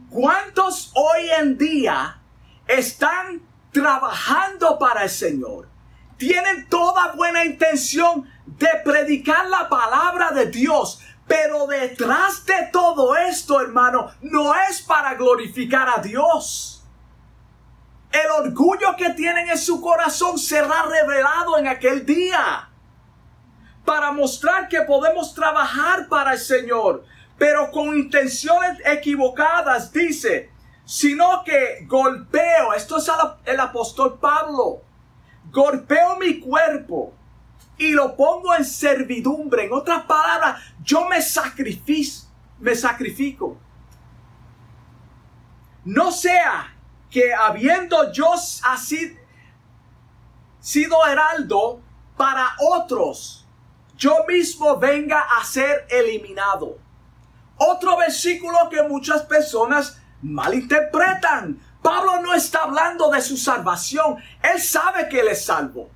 ¿Cuántos 0.10 0.92
hoy 0.96 1.30
en 1.38 1.58
día 1.58 2.20
están 2.68 3.42
trabajando 3.72 4.80
para 4.80 5.04
el 5.04 5.10
Señor? 5.10 5.70
Tienen 6.18 6.68
toda 6.68 7.14
buena 7.14 7.46
intención, 7.46 8.28
de 8.46 8.70
predicar 8.84 9.48
la 9.48 9.70
palabra 9.70 10.32
de 10.32 10.48
Dios. 10.48 11.02
Pero 11.28 11.68
detrás 11.68 12.44
de 12.46 12.70
todo 12.74 13.16
esto, 13.16 13.62
hermano, 13.62 14.12
no 14.22 14.54
es 14.56 14.82
para 14.82 15.14
glorificar 15.14 15.88
a 15.88 16.02
Dios. 16.02 16.84
El 18.12 18.32
orgullo 18.32 18.96
que 18.98 19.12
tienen 19.12 19.50
en 19.50 19.58
su 19.58 19.80
corazón 19.80 20.40
será 20.40 20.84
revelado 20.84 21.60
en 21.60 21.68
aquel 21.68 22.04
día. 22.04 22.70
Para 23.86 24.12
mostrar 24.12 24.68
que 24.68 24.82
podemos 24.82 25.36
trabajar 25.36 26.08
para 26.10 26.34
el 26.34 26.40
Señor, 26.40 27.06
pero 27.40 27.72
con 27.72 27.98
intenciones 27.98 28.80
equivocadas, 28.86 29.92
dice, 29.94 30.52
sino 30.84 31.44
que 31.46 31.86
golpeo, 31.88 32.74
esto 32.74 32.98
es 32.98 33.10
el 33.46 33.60
apóstol 33.60 34.20
Pablo, 34.20 34.82
golpeo 35.50 36.18
mi 36.18 36.40
cuerpo 36.40 37.14
y 37.78 37.92
lo 37.92 38.16
pongo 38.16 38.54
en 38.54 38.66
servidumbre. 38.66 39.66
En 39.66 39.74
otras 39.74 40.04
palabras, 40.04 40.62
yo 40.84 41.08
me 41.08 41.22
sacrifico, 41.22 42.28
me 42.60 42.76
sacrifico. 42.76 43.58
No 45.86 46.12
sea 46.12 46.76
que 47.10 47.34
habiendo 47.34 48.12
yo 48.12 48.34
así 48.64 49.18
sido 50.60 51.08
heraldo 51.08 51.80
para 52.18 52.54
otros, 52.60 53.48
yo 53.96 54.26
mismo 54.28 54.78
venga 54.78 55.22
a 55.22 55.44
ser 55.46 55.88
eliminado. 55.90 56.89
Otro 57.60 57.98
versículo 57.98 58.70
que 58.70 58.82
muchas 58.84 59.24
personas 59.24 59.98
malinterpretan. 60.22 61.60
Pablo 61.82 62.22
no 62.22 62.34
está 62.34 62.64
hablando 62.64 63.10
de 63.12 63.22
su 63.22 63.38
salvación. 63.38 64.18
Él 64.42 64.62
sabe 64.62 65.08
que 65.10 65.20
él 65.20 65.28
es 65.28 65.46
salvo. 65.46 65.90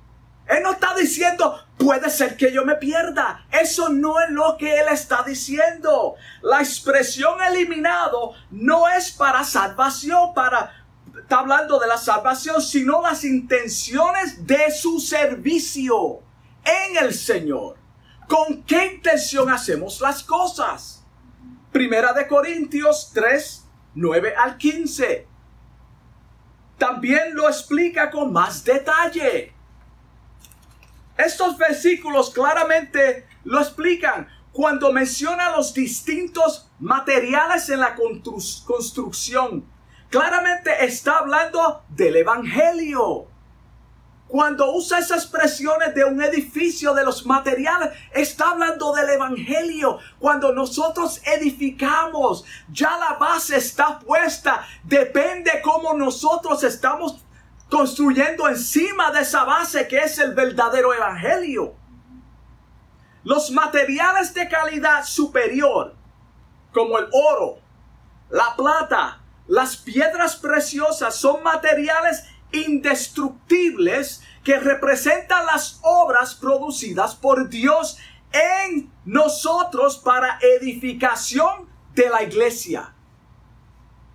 Él 0.46 0.62
no 0.62 0.72
está 0.72 0.94
diciendo, 0.94 1.58
puede 1.78 2.10
ser 2.10 2.36
que 2.36 2.52
yo 2.52 2.66
me 2.66 2.76
pierda. 2.76 3.46
Eso 3.50 3.88
no 3.88 4.20
es 4.20 4.30
lo 4.30 4.58
que 4.58 4.78
él 4.78 4.86
está 4.90 5.22
diciendo. 5.22 6.16
La 6.42 6.60
expresión 6.60 7.40
eliminado 7.42 8.32
no 8.50 8.86
es 8.88 9.10
para 9.10 9.42
salvación, 9.42 10.34
para, 10.34 10.84
está 11.18 11.38
hablando 11.38 11.78
de 11.78 11.86
la 11.86 11.96
salvación, 11.96 12.60
sino 12.60 13.00
las 13.00 13.24
intenciones 13.24 14.46
de 14.46 14.70
su 14.70 15.00
servicio 15.00 16.20
en 16.62 16.98
el 17.02 17.14
Señor. 17.14 17.76
¿Con 18.28 18.62
qué 18.64 18.96
intención 18.96 19.50
hacemos 19.50 20.00
las 20.02 20.22
cosas? 20.22 20.93
Primera 21.74 22.12
de 22.12 22.28
Corintios 22.28 23.10
3, 23.12 23.66
9 23.96 24.34
al 24.36 24.56
15. 24.58 25.26
También 26.78 27.34
lo 27.34 27.48
explica 27.48 28.12
con 28.12 28.32
más 28.32 28.62
detalle. 28.62 29.52
Estos 31.18 31.58
versículos 31.58 32.30
claramente 32.30 33.26
lo 33.42 33.58
explican. 33.58 34.28
cuando 34.52 34.92
menciona 34.92 35.50
los 35.50 35.74
distintos 35.74 36.70
materiales 36.78 37.68
en 37.70 37.80
la 37.80 37.96
construcción, 37.96 39.68
claramente 40.10 40.84
está 40.84 41.18
hablando 41.18 41.82
del 41.88 42.14
Evangelio. 42.14 43.26
Cuando 44.34 44.72
usa 44.72 44.98
esas 44.98 45.22
expresiones 45.22 45.94
de 45.94 46.02
un 46.02 46.20
edificio, 46.20 46.92
de 46.92 47.04
los 47.04 47.24
materiales, 47.24 47.90
está 48.10 48.48
hablando 48.48 48.92
del 48.92 49.10
Evangelio. 49.10 50.00
Cuando 50.18 50.52
nosotros 50.52 51.22
edificamos, 51.24 52.44
ya 52.68 52.98
la 52.98 53.12
base 53.12 53.56
está 53.56 54.00
puesta. 54.00 54.66
Depende 54.82 55.62
cómo 55.62 55.94
nosotros 55.94 56.64
estamos 56.64 57.24
construyendo 57.70 58.48
encima 58.48 59.12
de 59.12 59.20
esa 59.20 59.44
base 59.44 59.86
que 59.86 59.98
es 59.98 60.18
el 60.18 60.34
verdadero 60.34 60.92
Evangelio. 60.92 61.76
Los 63.22 63.52
materiales 63.52 64.34
de 64.34 64.48
calidad 64.48 65.04
superior, 65.04 65.94
como 66.72 66.98
el 66.98 67.06
oro, 67.12 67.60
la 68.30 68.56
plata, 68.56 69.22
las 69.46 69.76
piedras 69.76 70.34
preciosas, 70.34 71.14
son 71.14 71.40
materiales 71.44 72.24
indestructibles 72.50 74.23
que 74.44 74.58
representan 74.60 75.46
las 75.46 75.80
obras 75.82 76.34
producidas 76.34 77.14
por 77.16 77.48
Dios 77.48 77.96
en 78.30 78.92
nosotros 79.04 79.98
para 79.98 80.38
edificación 80.40 81.68
de 81.94 82.10
la 82.10 82.22
iglesia. 82.22 82.94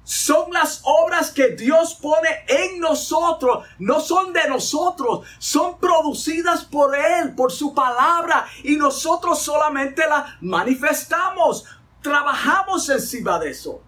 Son 0.03 0.51
las 0.51 0.81
obras 0.85 1.31
que 1.31 1.49
Dios 1.49 1.93
pone 1.95 2.29
en 2.47 2.79
nosotros, 2.79 3.67
no 3.77 3.99
son 3.99 4.33
de 4.33 4.47
nosotros, 4.49 5.27
son 5.37 5.79
producidas 5.79 6.65
por 6.65 6.95
Él, 6.95 7.35
por 7.35 7.51
su 7.51 7.73
palabra, 7.75 8.47
y 8.63 8.75
nosotros 8.75 9.39
solamente 9.39 10.07
las 10.07 10.41
manifestamos, 10.41 11.65
trabajamos 12.01 12.89
encima 12.89 13.37
de 13.39 13.51
eso. 13.51 13.83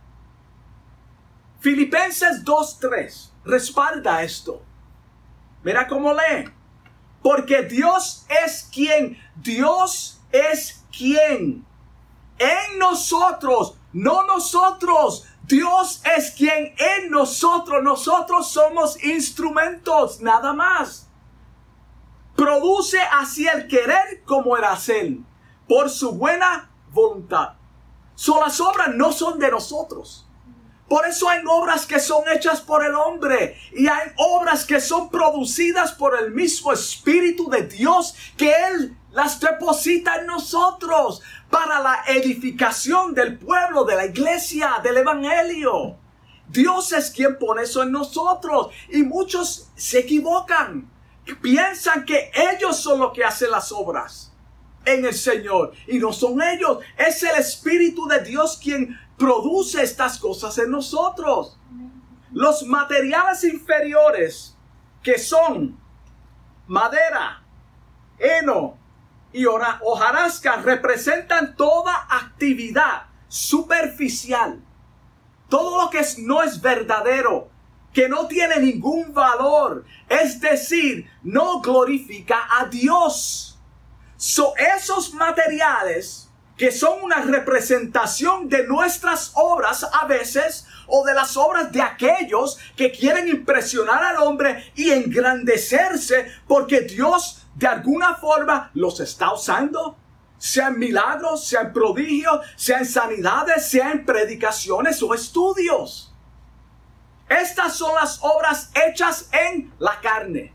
Filipenses 1.59 2.43
2.3 2.43 3.29
respalda 3.43 4.23
esto. 4.23 4.61
Mira 5.63 5.87
cómo 5.87 6.13
lee. 6.13 6.51
Porque 7.21 7.63
Dios 7.63 8.25
es 8.43 8.69
quien, 8.73 9.17
Dios 9.35 10.21
es 10.31 10.83
quien. 10.95 11.65
En 12.39 12.79
nosotros, 12.79 13.77
no 13.93 14.23
nosotros. 14.23 15.27
Dios 15.43 16.01
es 16.17 16.31
quien 16.31 16.73
en 16.77 17.11
nosotros, 17.11 17.83
nosotros 17.83 18.49
somos 18.49 19.03
instrumentos, 19.03 20.21
nada 20.21 20.53
más. 20.53 21.09
Produce 22.35 22.99
así 22.99 23.47
el 23.47 23.67
querer 23.67 24.23
como 24.25 24.55
el 24.55 24.63
hacer, 24.63 25.17
por 25.67 25.89
su 25.89 26.13
buena 26.13 26.71
voluntad. 26.91 27.53
So, 28.15 28.39
las 28.39 28.59
obras 28.61 28.95
no 28.95 29.11
son 29.11 29.39
de 29.39 29.51
nosotros. 29.51 30.27
Por 30.91 31.07
eso 31.07 31.29
hay 31.29 31.41
obras 31.49 31.85
que 31.85 32.01
son 32.01 32.25
hechas 32.27 32.59
por 32.59 32.83
el 32.83 32.93
hombre 32.95 33.57
y 33.71 33.87
hay 33.87 34.11
obras 34.17 34.65
que 34.65 34.81
son 34.81 35.09
producidas 35.09 35.93
por 35.93 36.19
el 36.19 36.31
mismo 36.31 36.73
Espíritu 36.73 37.49
de 37.49 37.61
Dios 37.61 38.13
que 38.35 38.51
Él 38.51 38.97
las 39.13 39.39
deposita 39.39 40.17
en 40.17 40.25
nosotros 40.25 41.21
para 41.49 41.79
la 41.79 42.03
edificación 42.07 43.13
del 43.13 43.39
pueblo, 43.39 43.85
de 43.85 43.95
la 43.95 44.05
iglesia, 44.07 44.81
del 44.83 44.97
Evangelio. 44.97 45.95
Dios 46.49 46.91
es 46.91 47.09
quien 47.09 47.39
pone 47.39 47.61
eso 47.61 47.83
en 47.83 47.93
nosotros 47.93 48.67
y 48.89 49.03
muchos 49.03 49.69
se 49.77 49.99
equivocan. 49.99 50.91
Piensan 51.41 52.03
que 52.03 52.33
ellos 52.35 52.75
son 52.75 52.99
los 52.99 53.13
que 53.13 53.23
hacen 53.23 53.49
las 53.49 53.71
obras 53.71 54.33
en 54.83 55.05
el 55.05 55.13
Señor 55.13 55.71
y 55.87 55.99
no 55.99 56.11
son 56.11 56.41
ellos, 56.41 56.79
es 56.97 57.23
el 57.23 57.39
Espíritu 57.39 58.07
de 58.07 58.19
Dios 58.23 58.59
quien 58.61 58.99
produce 59.21 59.83
estas 59.83 60.17
cosas 60.17 60.57
en 60.57 60.71
nosotros. 60.71 61.55
Los 62.31 62.63
materiales 62.63 63.43
inferiores 63.43 64.57
que 65.03 65.19
son 65.19 65.79
madera, 66.65 67.43
heno 68.17 68.79
y 69.31 69.45
hojarasca 69.45 70.55
representan 70.63 71.55
toda 71.55 72.07
actividad 72.09 73.03
superficial. 73.27 74.59
Todo 75.49 75.83
lo 75.83 75.89
que 75.91 76.01
no 76.17 76.41
es 76.41 76.59
verdadero, 76.59 77.49
que 77.93 78.09
no 78.09 78.25
tiene 78.25 78.59
ningún 78.59 79.13
valor, 79.13 79.85
es 80.09 80.41
decir, 80.41 81.07
no 81.21 81.61
glorifica 81.61 82.47
a 82.59 82.65
Dios. 82.65 83.59
So, 84.17 84.55
esos 84.57 85.13
materiales 85.13 86.30
que 86.61 86.71
son 86.71 87.01
una 87.01 87.21
representación 87.23 88.47
de 88.47 88.67
nuestras 88.67 89.31
obras 89.33 89.83
a 89.99 90.05
veces 90.05 90.67
o 90.85 91.03
de 91.03 91.15
las 91.15 91.35
obras 91.35 91.71
de 91.71 91.81
aquellos 91.81 92.59
que 92.75 92.91
quieren 92.91 93.27
impresionar 93.27 94.03
al 94.03 94.17
hombre 94.17 94.71
y 94.75 94.91
engrandecerse 94.91 96.31
porque 96.47 96.81
Dios 96.81 97.47
de 97.55 97.65
alguna 97.65 98.13
forma 98.13 98.69
los 98.75 98.99
está 98.99 99.33
usando. 99.33 99.97
Sean 100.37 100.77
milagros, 100.77 101.47
sean 101.47 101.73
prodigios, 101.73 102.45
sean 102.55 102.85
sanidades, 102.85 103.67
sean 103.67 104.05
predicaciones 104.05 105.01
o 105.01 105.15
estudios. 105.15 106.13
Estas 107.27 107.75
son 107.75 107.95
las 107.95 108.19
obras 108.21 108.69
hechas 108.75 109.29
en 109.31 109.73
la 109.79 109.99
carne. 109.99 110.53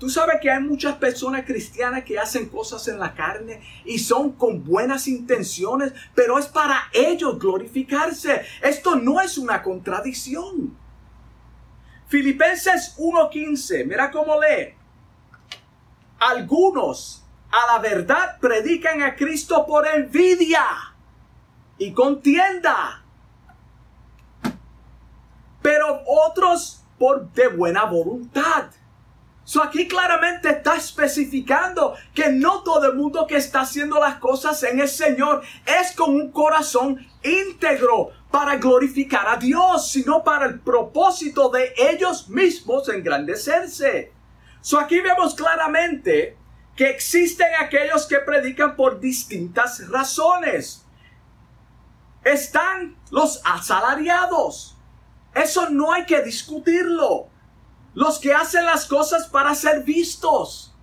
Tú 0.00 0.08
sabes 0.08 0.36
que 0.40 0.50
hay 0.50 0.62
muchas 0.62 0.96
personas 0.96 1.44
cristianas 1.44 2.04
que 2.04 2.18
hacen 2.18 2.48
cosas 2.48 2.88
en 2.88 2.98
la 2.98 3.12
carne 3.12 3.60
y 3.84 3.98
son 3.98 4.32
con 4.32 4.64
buenas 4.64 5.06
intenciones, 5.06 5.92
pero 6.14 6.38
es 6.38 6.46
para 6.46 6.84
ellos 6.94 7.38
glorificarse. 7.38 8.40
Esto 8.62 8.96
no 8.96 9.20
es 9.20 9.36
una 9.36 9.62
contradicción. 9.62 10.74
Filipenses 12.08 12.94
1:15, 12.96 13.84
mira 13.84 14.10
cómo 14.10 14.40
lee. 14.40 14.74
Algunos 16.18 17.22
a 17.50 17.74
la 17.74 17.78
verdad 17.80 18.38
predican 18.40 19.02
a 19.02 19.14
Cristo 19.14 19.66
por 19.66 19.86
envidia 19.86 20.64
y 21.76 21.92
contienda, 21.92 23.04
pero 25.60 26.00
otros 26.06 26.86
por 26.98 27.30
de 27.32 27.48
buena 27.48 27.84
voluntad 27.84 28.79
So 29.50 29.64
aquí 29.64 29.88
claramente 29.88 30.48
está 30.48 30.76
especificando 30.76 31.96
que 32.14 32.30
no 32.30 32.62
todo 32.62 32.86
el 32.86 32.96
mundo 32.96 33.26
que 33.26 33.34
está 33.34 33.62
haciendo 33.62 33.98
las 33.98 34.18
cosas 34.18 34.62
en 34.62 34.78
el 34.78 34.88
Señor 34.88 35.42
es 35.66 35.90
con 35.90 36.14
un 36.14 36.30
corazón 36.30 37.04
íntegro 37.24 38.10
para 38.30 38.58
glorificar 38.58 39.26
a 39.26 39.38
Dios, 39.38 39.90
sino 39.90 40.22
para 40.22 40.46
el 40.46 40.60
propósito 40.60 41.48
de 41.48 41.74
ellos 41.76 42.28
mismos 42.28 42.88
engrandecerse. 42.90 44.12
So 44.60 44.78
aquí 44.78 45.00
vemos 45.00 45.34
claramente 45.34 46.36
que 46.76 46.88
existen 46.88 47.48
aquellos 47.58 48.06
que 48.06 48.20
predican 48.20 48.76
por 48.76 49.00
distintas 49.00 49.88
razones. 49.88 50.86
Están 52.22 52.96
los 53.10 53.42
asalariados. 53.44 54.78
Eso 55.34 55.68
no 55.70 55.92
hay 55.92 56.06
que 56.06 56.22
discutirlo 56.22 57.29
los 57.94 58.18
que 58.18 58.32
hacen 58.32 58.64
las 58.64 58.86
cosas 58.86 59.26
para 59.26 59.54
ser 59.54 59.82
vistos. 59.82 60.74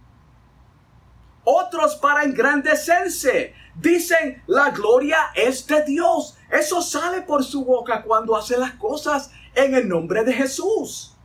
Otros 1.44 1.96
para 1.96 2.24
engrandecerse. 2.24 3.54
Dicen, 3.76 4.44
la 4.48 4.72
gloria 4.72 5.18
es 5.36 5.66
de 5.68 5.84
Dios. 5.84 6.38
Eso 6.52 6.82
sale 6.82 7.22
por 7.22 7.44
su 7.44 7.64
boca 7.64 8.04
cuando 8.04 8.36
hace 8.36 8.58
las 8.58 8.74
cosas 8.74 9.32
en 9.56 9.76
el 9.76 9.88
nombre 9.88 10.24
de 10.24 10.34
Jesús. 10.34 11.16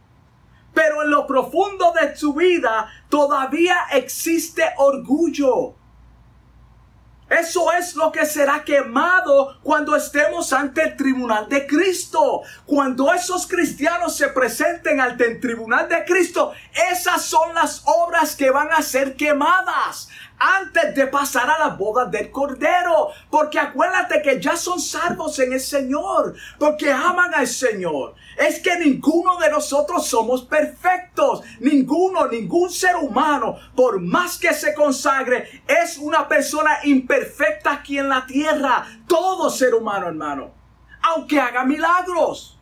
Pero 0.72 1.02
en 1.02 1.10
lo 1.10 1.26
profundo 1.26 1.92
de 1.92 2.16
su 2.16 2.34
vida 2.34 2.88
todavía 3.08 3.76
existe 3.92 4.64
orgullo. 4.76 5.74
Eso 7.40 7.72
es 7.72 7.94
lo 7.96 8.12
que 8.12 8.26
será 8.26 8.62
quemado 8.62 9.58
cuando 9.62 9.96
estemos 9.96 10.52
ante 10.52 10.82
el 10.82 10.96
tribunal 10.96 11.48
de 11.48 11.66
Cristo. 11.66 12.42
Cuando 12.66 13.12
esos 13.12 13.46
cristianos 13.46 14.16
se 14.16 14.28
presenten 14.28 15.00
ante 15.00 15.26
el 15.26 15.40
tribunal 15.40 15.88
de 15.88 16.04
Cristo, 16.04 16.52
esas 16.90 17.24
son 17.24 17.54
las 17.54 17.82
obras 17.86 18.36
que 18.36 18.50
van 18.50 18.70
a 18.70 18.82
ser 18.82 19.16
quemadas 19.16 20.08
antes 20.42 20.94
de 20.94 21.07
pasar 21.07 21.48
a 21.48 21.59
la 21.59 21.68
boda 21.68 22.07
del 22.07 22.31
Cordero. 22.31 23.09
Porque 23.31 23.59
acuérdate 23.59 24.20
que 24.20 24.40
ya 24.40 24.57
son 24.57 24.81
salvos 24.81 25.38
en 25.38 25.52
el 25.52 25.61
Señor, 25.61 26.35
porque 26.59 26.90
aman 26.90 27.33
al 27.35 27.46
Señor. 27.46 28.14
Es 28.37 28.61
que 28.61 28.76
ninguno 28.78 29.37
de 29.37 29.50
nosotros 29.50 30.07
somos 30.07 30.42
perfectos. 30.42 31.42
Ninguno, 31.61 32.26
ningún 32.26 32.70
ser 32.70 32.96
humano, 32.96 33.57
por 33.76 34.00
más 34.00 34.38
que 34.38 34.52
se 34.52 34.74
consagre, 34.74 35.62
es 35.66 35.96
una 35.98 36.26
persona 36.26 36.78
imperfecta 36.85 37.72
aquí 37.72 37.98
en 37.98 38.09
la 38.09 38.26
tierra. 38.26 38.85
Todo 39.07 39.48
ser 39.50 39.74
humano, 39.74 40.09
hermano. 40.09 40.50
Aunque 41.02 41.40
haga 41.40 41.64
milagros. 41.64 42.59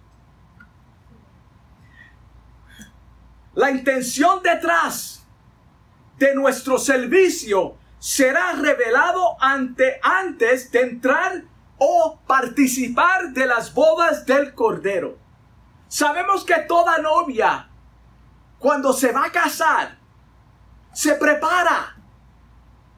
La 3.54 3.70
intención 3.70 4.42
detrás 4.42 5.19
de 6.20 6.34
nuestro 6.34 6.78
servicio 6.78 7.78
será 7.98 8.52
revelado 8.52 9.36
ante, 9.40 9.98
antes 10.02 10.70
de 10.70 10.82
entrar 10.82 11.42
o 11.78 12.20
participar 12.26 13.30
de 13.30 13.46
las 13.46 13.72
bodas 13.72 14.26
del 14.26 14.54
Cordero. 14.54 15.18
Sabemos 15.88 16.44
que 16.44 16.56
toda 16.68 16.98
novia, 16.98 17.70
cuando 18.58 18.92
se 18.92 19.10
va 19.12 19.24
a 19.24 19.32
casar, 19.32 19.98
se 20.92 21.14
prepara. 21.14 21.96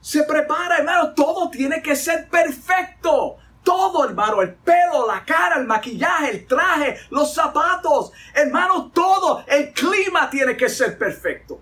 Se 0.01 0.23
prepara, 0.23 0.79
hermano. 0.79 1.13
Todo 1.13 1.49
tiene 1.49 1.81
que 1.81 1.95
ser 1.95 2.27
perfecto. 2.27 3.37
Todo, 3.63 4.03
hermano, 4.03 4.41
el 4.41 4.53
pelo, 4.55 5.07
la 5.07 5.23
cara, 5.23 5.55
el 5.55 5.65
maquillaje, 5.65 6.29
el 6.31 6.45
traje, 6.45 6.97
los 7.09 7.33
zapatos, 7.33 8.11
hermano, 8.33 8.91
todo, 8.91 9.45
el 9.47 9.71
clima 9.71 10.29
tiene 10.29 10.57
que 10.57 10.67
ser 10.67 10.97
perfecto. 10.97 11.61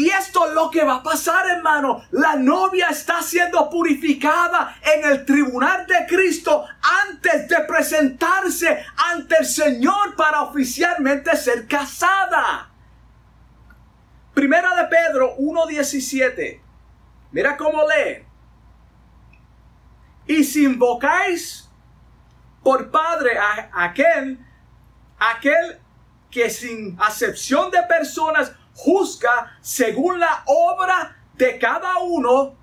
Y 0.00 0.08
esto 0.08 0.46
es 0.46 0.54
lo 0.54 0.70
que 0.70 0.82
va 0.82 0.94
a 0.94 1.02
pasar, 1.02 1.46
hermano. 1.46 2.02
La 2.12 2.34
novia 2.34 2.88
está 2.88 3.20
siendo 3.20 3.68
purificada 3.68 4.78
en 4.80 5.04
el 5.04 5.26
tribunal 5.26 5.86
de 5.86 6.06
Cristo 6.08 6.64
antes 7.04 7.46
de 7.46 7.60
presentarse 7.64 8.82
ante 8.96 9.36
el 9.40 9.44
Señor 9.44 10.16
para 10.16 10.40
oficialmente 10.40 11.36
ser 11.36 11.68
casada. 11.68 12.70
Primera 14.32 14.74
de 14.74 14.84
Pedro 14.84 15.36
1.17. 15.36 16.62
Mira 17.32 17.58
cómo 17.58 17.82
lee. 17.86 18.24
Y 20.28 20.44
si 20.44 20.64
invocáis 20.64 21.68
por 22.62 22.90
Padre 22.90 23.36
a 23.36 23.84
aquel, 23.84 24.38
aquel 25.18 25.78
que 26.30 26.48
sin 26.48 26.96
acepción 26.98 27.70
de 27.70 27.82
personas 27.82 28.52
juzga 28.84 29.58
según 29.60 30.20
la 30.20 30.42
obra 30.46 31.16
de 31.34 31.58
cada 31.58 31.98
uno. 31.98 32.54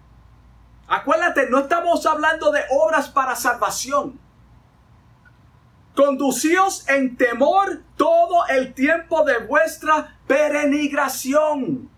Acuérdate, 0.88 1.50
no 1.50 1.60
estamos 1.60 2.06
hablando 2.06 2.52
de 2.52 2.62
obras 2.72 3.10
para 3.10 3.36
salvación. 3.36 4.20
Conducíos 5.96 6.88
en 6.88 7.18
temor 7.18 7.82
todo 7.96 8.46
el 8.48 8.74
tiempo 8.74 9.24
de 9.24 9.40
vuestra 9.40 10.18
peregrinación. 10.28 11.90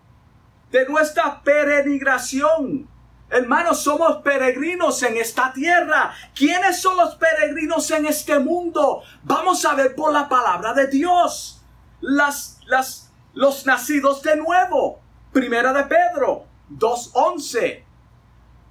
De 0.70 0.86
nuestra 0.88 1.42
peregrinación. 1.42 2.88
Hermanos, 3.28 3.82
somos 3.82 4.22
peregrinos 4.22 5.02
en 5.02 5.16
esta 5.16 5.52
tierra. 5.52 6.12
¿Quiénes 6.34 6.80
son 6.80 6.96
los 6.96 7.14
peregrinos 7.14 7.90
en 7.92 8.06
este 8.06 8.38
mundo? 8.40 9.02
Vamos 9.22 9.64
a 9.64 9.74
ver 9.74 9.94
por 9.94 10.12
la 10.12 10.28
palabra 10.28 10.72
de 10.72 10.88
Dios. 10.88 11.62
Las, 12.00 12.58
las 12.66 13.09
los 13.40 13.64
nacidos 13.64 14.20
de 14.22 14.36
nuevo. 14.36 15.00
Primera 15.32 15.72
de 15.72 15.84
Pedro 15.84 16.44
2.11. 16.76 17.82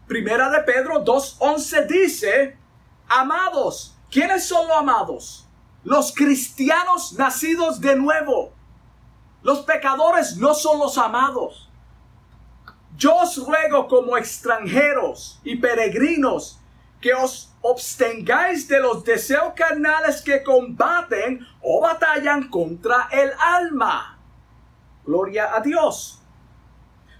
Primera 0.07 0.51
de 0.51 0.59
Pedro 0.61 1.03
2.11 1.03 1.87
dice, 1.87 2.55
amados, 3.07 3.97
¿quiénes 4.11 4.47
son 4.47 4.67
los 4.67 4.77
amados? 4.77 5.47
Los 5.83 6.13
cristianos 6.13 7.13
nacidos 7.13 7.81
de 7.81 7.95
nuevo. 7.95 8.53
Los 9.41 9.61
pecadores 9.61 10.37
no 10.37 10.53
son 10.53 10.77
los 10.77 10.99
amados. 10.99 11.67
Yo 12.95 13.15
os 13.15 13.37
ruego 13.43 13.87
como 13.87 14.17
extranjeros 14.17 15.41
y 15.43 15.55
peregrinos 15.55 16.59
que 17.01 17.15
os 17.15 17.55
abstengáis 17.67 18.67
de 18.67 18.79
los 18.79 19.03
deseos 19.03 19.53
carnales 19.55 20.21
que 20.21 20.43
combaten 20.43 21.39
o 21.59 21.81
batallan 21.81 22.49
contra 22.49 23.07
el 23.11 23.31
alma 23.39 24.18
Gloria 25.05 25.55
a 25.55 25.61
Dios. 25.61 26.21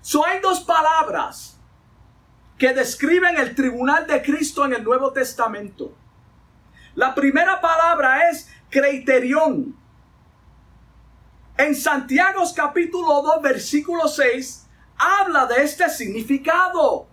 So 0.02 0.26
hay 0.26 0.40
dos 0.40 0.62
palabras 0.62 1.60
que 2.58 2.74
describen 2.74 3.38
el 3.38 3.56
tribunal 3.56 4.06
de 4.06 4.22
Cristo 4.22 4.66
en 4.66 4.74
el 4.74 4.84
Nuevo 4.84 5.12
Testamento. 5.12 5.96
La 6.96 7.16
primera 7.16 7.62
palabra 7.62 8.30
es 8.30 8.50
criterión. 8.70 9.76
En 11.58 11.76
Santiago 11.76 12.44
capítulo 12.56 13.22
2 13.22 13.42
versículo 13.42 14.08
6 14.08 14.68
habla 14.98 15.46
de 15.46 15.64
este 15.64 15.90
significado. 15.90 17.08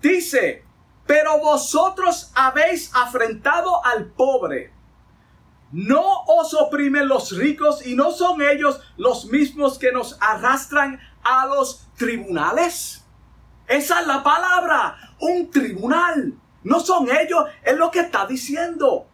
Dice, 0.00 0.64
pero 1.06 1.38
vosotros 1.38 2.30
habéis 2.34 2.94
afrentado 2.94 3.84
al 3.84 4.06
pobre 4.06 4.77
no 5.72 6.22
os 6.26 6.54
oprimen 6.54 7.08
los 7.08 7.36
ricos 7.36 7.86
y 7.86 7.94
no 7.94 8.10
son 8.10 8.40
ellos 8.42 8.80
los 8.96 9.26
mismos 9.26 9.78
que 9.78 9.92
nos 9.92 10.16
arrastran 10.20 10.98
a 11.22 11.46
los 11.46 11.86
tribunales. 11.96 13.04
Esa 13.66 14.00
es 14.00 14.06
la 14.06 14.22
palabra, 14.22 14.96
un 15.20 15.50
tribunal. 15.50 16.34
No 16.64 16.80
son 16.80 17.08
ellos, 17.10 17.44
es 17.62 17.76
lo 17.76 17.90
que 17.90 18.00
está 18.00 18.26
diciendo. 18.26 19.06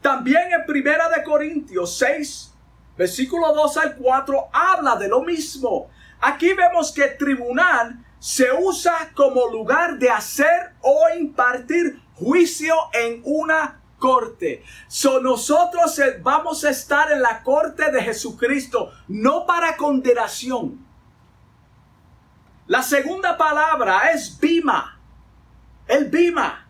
También 0.00 0.52
en 0.52 0.64
Primera 0.66 1.08
de 1.08 1.24
Corintios 1.24 1.98
6, 1.98 2.54
versículo 2.96 3.52
2 3.52 3.76
al 3.78 3.96
4 3.96 4.48
habla 4.52 4.94
de 4.96 5.08
lo 5.08 5.22
mismo. 5.22 5.90
Aquí 6.20 6.52
vemos 6.54 6.92
que 6.92 7.08
tribunal 7.08 8.04
se 8.20 8.52
usa 8.52 9.10
como 9.14 9.48
lugar 9.48 9.98
de 9.98 10.10
hacer 10.10 10.74
o 10.80 11.06
impartir 11.18 12.00
juicio 12.14 12.74
en 12.92 13.20
una 13.24 13.80
corte. 13.98 14.62
So 14.88 15.20
nosotros 15.20 15.98
eh, 15.98 16.18
vamos 16.22 16.64
a 16.64 16.70
estar 16.70 17.10
en 17.12 17.22
la 17.22 17.42
corte 17.42 17.90
de 17.90 18.02
Jesucristo, 18.02 18.92
no 19.08 19.46
para 19.46 19.76
condenación. 19.76 20.84
La 22.66 22.82
segunda 22.82 23.36
palabra 23.36 24.10
es 24.12 24.38
bima. 24.38 24.98
El 25.86 26.06
bima. 26.06 26.66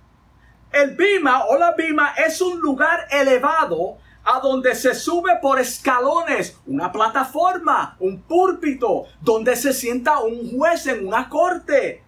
El 0.71 0.95
bima 0.95 1.47
o 1.47 1.57
la 1.57 1.73
bima 1.73 2.15
es 2.17 2.41
un 2.41 2.61
lugar 2.61 3.07
elevado 3.11 3.97
a 4.27 4.41
donde 4.41 4.75
se 4.75 4.95
sube 4.95 5.39
por 5.41 5.59
escalones, 5.61 6.59
una 6.67 6.91
plataforma, 6.91 7.97
un 8.01 8.21
púlpito, 8.23 9.05
donde 9.21 9.55
se 9.55 9.73
sienta 9.73 10.19
un 10.19 10.51
juez 10.51 10.87
en 10.89 11.07
una 11.07 11.29
corte. 11.29 12.03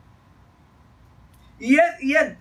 Y, 1.60 1.76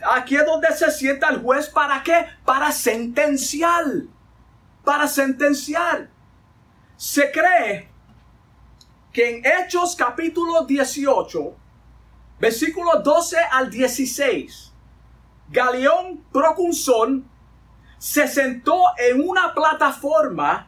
aquí 0.06 0.36
es 0.36 0.46
donde 0.46 0.72
se 0.74 0.92
sienta 0.92 1.30
el 1.30 1.42
juez. 1.42 1.70
¿Para 1.70 2.04
qué? 2.04 2.28
Para 2.46 2.72
sentenciar. 2.72 3.86
Para 4.84 5.08
sentenciar. 5.08 6.10
Se 6.96 7.32
cree 7.32 7.90
que 9.12 9.38
en 9.38 9.44
Hechos 9.46 9.96
capítulo 9.96 10.66
18, 10.66 11.56
versículos 12.40 13.04
12 13.04 13.38
al 13.52 13.70
16, 13.70 14.72
Galeón 15.50 16.24
Procunzón 16.32 17.28
se 17.98 18.28
sentó 18.28 18.80
en 18.98 19.28
una 19.28 19.54
plataforma 19.54 20.67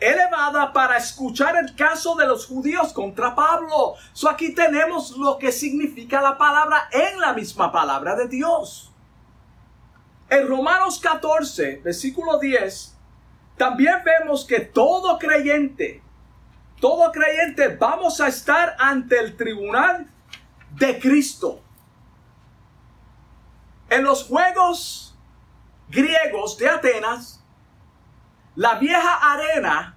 elevada 0.00 0.72
para 0.72 0.96
escuchar 0.96 1.56
el 1.56 1.76
caso 1.76 2.14
de 2.16 2.26
los 2.26 2.46
judíos 2.46 2.92
contra 2.92 3.34
Pablo. 3.34 3.94
Aquí 4.28 4.54
tenemos 4.54 5.16
lo 5.16 5.38
que 5.38 5.52
significa 5.52 6.20
la 6.20 6.38
palabra 6.38 6.88
en 6.90 7.20
la 7.20 7.32
misma 7.34 7.70
palabra 7.70 8.16
de 8.16 8.28
Dios. 8.28 8.92
En 10.30 10.48
Romanos 10.48 10.98
14, 11.00 11.82
versículo 11.84 12.38
10, 12.38 12.96
también 13.56 13.96
vemos 14.04 14.44
que 14.44 14.60
todo 14.60 15.18
creyente, 15.18 16.02
todo 16.80 17.12
creyente 17.12 17.76
vamos 17.76 18.20
a 18.20 18.28
estar 18.28 18.76
ante 18.78 19.18
el 19.18 19.36
tribunal 19.36 20.06
de 20.76 20.98
Cristo. 20.98 21.60
En 23.90 24.04
los 24.04 24.24
juegos 24.24 25.18
griegos 25.88 26.56
de 26.58 26.68
Atenas, 26.68 27.39
la 28.56 28.74
vieja 28.74 29.32
arena 29.32 29.96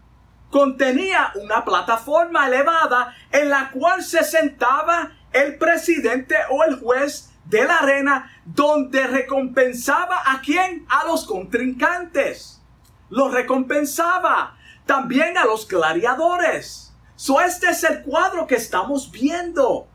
contenía 0.50 1.32
una 1.36 1.66
plataforma 1.66 2.48
elevada 2.48 3.16
en 3.32 3.50
la 3.50 3.72
cual 3.72 4.04
se 4.04 4.24
sentaba 4.24 5.12
el 5.32 5.58
presidente 5.58 6.36
o 6.52 6.64
el 6.64 6.80
juez 6.80 7.32
de 7.46 7.66
la 7.66 7.78
arena 7.78 8.32
donde 8.46 9.08
recompensaba 9.08 10.22
a 10.28 10.42
quién? 10.42 10.86
A 10.90 11.06
los 11.06 11.26
contrincantes. 11.26 12.62
Los 13.10 13.34
recompensaba 13.34 14.56
también 14.86 15.38
a 15.38 15.46
los 15.46 15.68
gladiadores. 15.68 16.94
So 17.16 17.42
este 17.42 17.72
es 17.72 17.84
el 17.84 18.04
cuadro 18.04 18.46
que 18.46 18.56
estamos 18.56 19.12
viendo. 19.12 19.88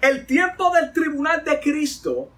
El 0.00 0.26
tiempo 0.26 0.70
del 0.70 0.92
tribunal 0.92 1.44
de 1.44 1.60
Cristo 1.60 2.28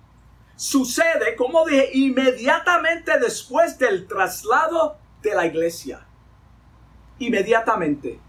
sucede, 0.54 1.34
como 1.36 1.66
dije, 1.66 1.90
inmediatamente 1.94 3.18
después 3.18 3.78
del 3.78 4.06
traslado 4.06 4.99
de 5.22 5.34
la 5.34 5.46
iglesia. 5.46 6.06
Inmediatamente. 7.18 8.20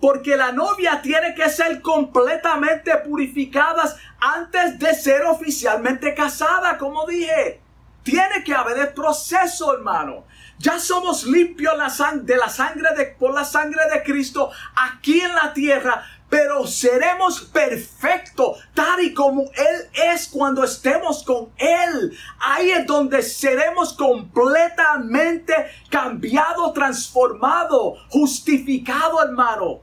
Porque 0.00 0.36
la 0.36 0.52
novia 0.52 1.02
tiene 1.02 1.34
que 1.34 1.48
ser 1.50 1.82
completamente 1.82 2.96
purificada 2.98 3.94
antes 4.20 4.78
de 4.78 4.94
ser 4.94 5.24
oficialmente 5.24 6.14
casada, 6.14 6.78
como 6.78 7.06
dije. 7.06 7.60
Tiene 8.02 8.42
que 8.44 8.54
haber 8.54 8.78
el 8.78 8.88
proceso, 8.94 9.74
hermano. 9.74 10.24
Ya 10.58 10.78
somos 10.78 11.24
limpios 11.24 11.76
la 11.76 11.92
de 12.14 12.36
la 12.36 12.48
sangre 12.48 12.88
de, 12.96 13.06
por 13.06 13.34
la 13.34 13.44
sangre 13.44 13.82
de 13.92 14.02
Cristo 14.02 14.50
aquí 14.74 15.20
en 15.20 15.34
la 15.34 15.52
tierra, 15.52 16.04
pero 16.28 16.66
seremos 16.66 17.40
perfectos 17.40 18.58
tal 18.74 19.00
y 19.02 19.14
como 19.14 19.42
Él 19.42 19.90
es 20.12 20.28
cuando 20.28 20.62
estemos 20.64 21.22
con 21.24 21.50
Él. 21.56 22.16
Ahí 22.40 22.70
es 22.70 22.86
donde 22.86 23.22
seremos 23.22 23.94
completamente 23.94 25.54
cambiado, 25.88 26.72
transformado, 26.72 27.94
justificado, 28.10 29.22
hermano. 29.22 29.80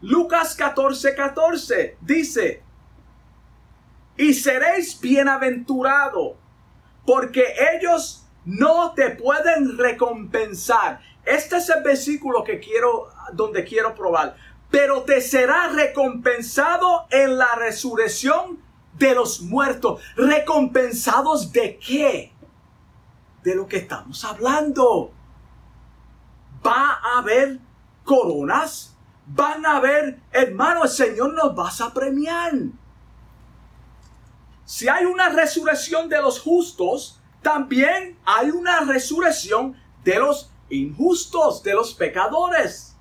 Lucas 0.00 0.56
14, 0.56 1.14
14 1.14 1.96
dice, 2.00 2.62
y 4.16 4.34
seréis 4.34 5.00
bienaventurado, 5.00 6.36
porque 7.06 7.44
ellos 7.74 8.26
no 8.44 8.92
te 8.94 9.10
pueden 9.10 9.78
recompensar. 9.78 11.00
Este 11.24 11.58
es 11.58 11.68
el 11.68 11.82
versículo 11.84 12.42
que 12.42 12.58
quiero, 12.58 13.10
donde 13.32 13.64
quiero 13.64 13.94
probar 13.94 14.34
pero 14.72 15.02
te 15.02 15.20
será 15.20 15.68
recompensado 15.68 17.06
en 17.10 17.36
la 17.36 17.54
resurrección 17.56 18.58
de 18.94 19.14
los 19.14 19.42
muertos. 19.42 20.02
¿Recompensados 20.16 21.52
de 21.52 21.78
qué? 21.78 22.32
De 23.44 23.54
lo 23.54 23.66
que 23.66 23.76
estamos 23.76 24.24
hablando. 24.24 25.12
Va 26.66 26.92
a 27.04 27.18
haber 27.18 27.58
coronas. 28.02 28.96
Van 29.26 29.64
a 29.66 29.76
haber, 29.76 30.18
hermano, 30.32 30.84
el 30.84 30.90
Señor 30.90 31.34
nos 31.34 31.56
va 31.56 31.68
a 31.68 31.92
premiar. 31.92 32.52
Si 34.64 34.88
hay 34.88 35.04
una 35.04 35.28
resurrección 35.28 36.08
de 36.08 36.22
los 36.22 36.40
justos, 36.40 37.20
también 37.42 38.18
hay 38.24 38.48
una 38.48 38.80
resurrección 38.80 39.76
de 40.02 40.18
los 40.18 40.50
injustos, 40.70 41.62
de 41.62 41.74
los 41.74 41.92
pecadores. 41.92 42.91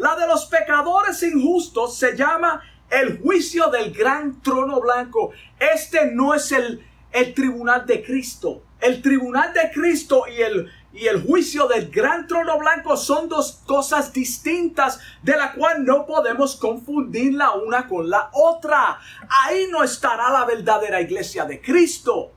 La 0.00 0.16
de 0.16 0.26
los 0.26 0.46
pecadores 0.46 1.22
injustos 1.22 1.98
se 1.98 2.16
llama 2.16 2.62
el 2.88 3.20
juicio 3.20 3.68
del 3.68 3.92
gran 3.92 4.40
trono 4.40 4.80
blanco. 4.80 5.30
Este 5.58 6.10
no 6.12 6.32
es 6.32 6.52
el, 6.52 6.82
el 7.12 7.34
tribunal 7.34 7.84
de 7.84 8.02
Cristo. 8.02 8.62
El 8.80 9.02
tribunal 9.02 9.52
de 9.52 9.70
Cristo 9.70 10.24
y 10.26 10.40
el, 10.40 10.72
y 10.94 11.06
el 11.06 11.22
juicio 11.22 11.66
del 11.66 11.90
gran 11.90 12.26
trono 12.26 12.58
blanco 12.58 12.96
son 12.96 13.28
dos 13.28 13.60
cosas 13.66 14.10
distintas 14.10 15.00
de 15.22 15.36
la 15.36 15.52
cual 15.52 15.84
no 15.84 16.06
podemos 16.06 16.56
confundir 16.56 17.34
la 17.34 17.50
una 17.50 17.86
con 17.86 18.08
la 18.08 18.30
otra. 18.32 18.98
Ahí 19.28 19.66
no 19.70 19.84
estará 19.84 20.30
la 20.30 20.46
verdadera 20.46 21.02
iglesia 21.02 21.44
de 21.44 21.60
Cristo. 21.60 22.32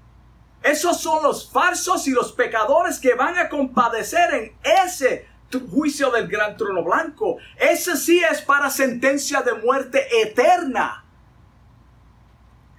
Esos 0.62 0.99
son 0.99 1.23
los 1.23 1.49
falsos 1.49 2.10
y 2.10 2.12
los 2.12 2.34
pecadores 2.34 2.99
que 2.99 3.15
van 3.15 3.38
a 3.38 3.47
compadecer 3.47 4.34
en 4.34 4.58
ese 4.86 5.33
juicio 5.60 6.12
del 6.12 6.28
gran 6.28 6.58
trono 6.58 6.84
blanco. 6.84 7.38
Ese 7.58 7.98
sí 7.98 8.22
es 8.24 8.42
para 8.42 8.70
sentencia 8.70 9.42
de 9.42 9.54
muerte 9.54 10.08
eterna. 10.22 11.06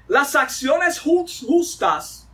Las 0.08 0.36
acciones 0.36 1.00
justas 1.00 2.28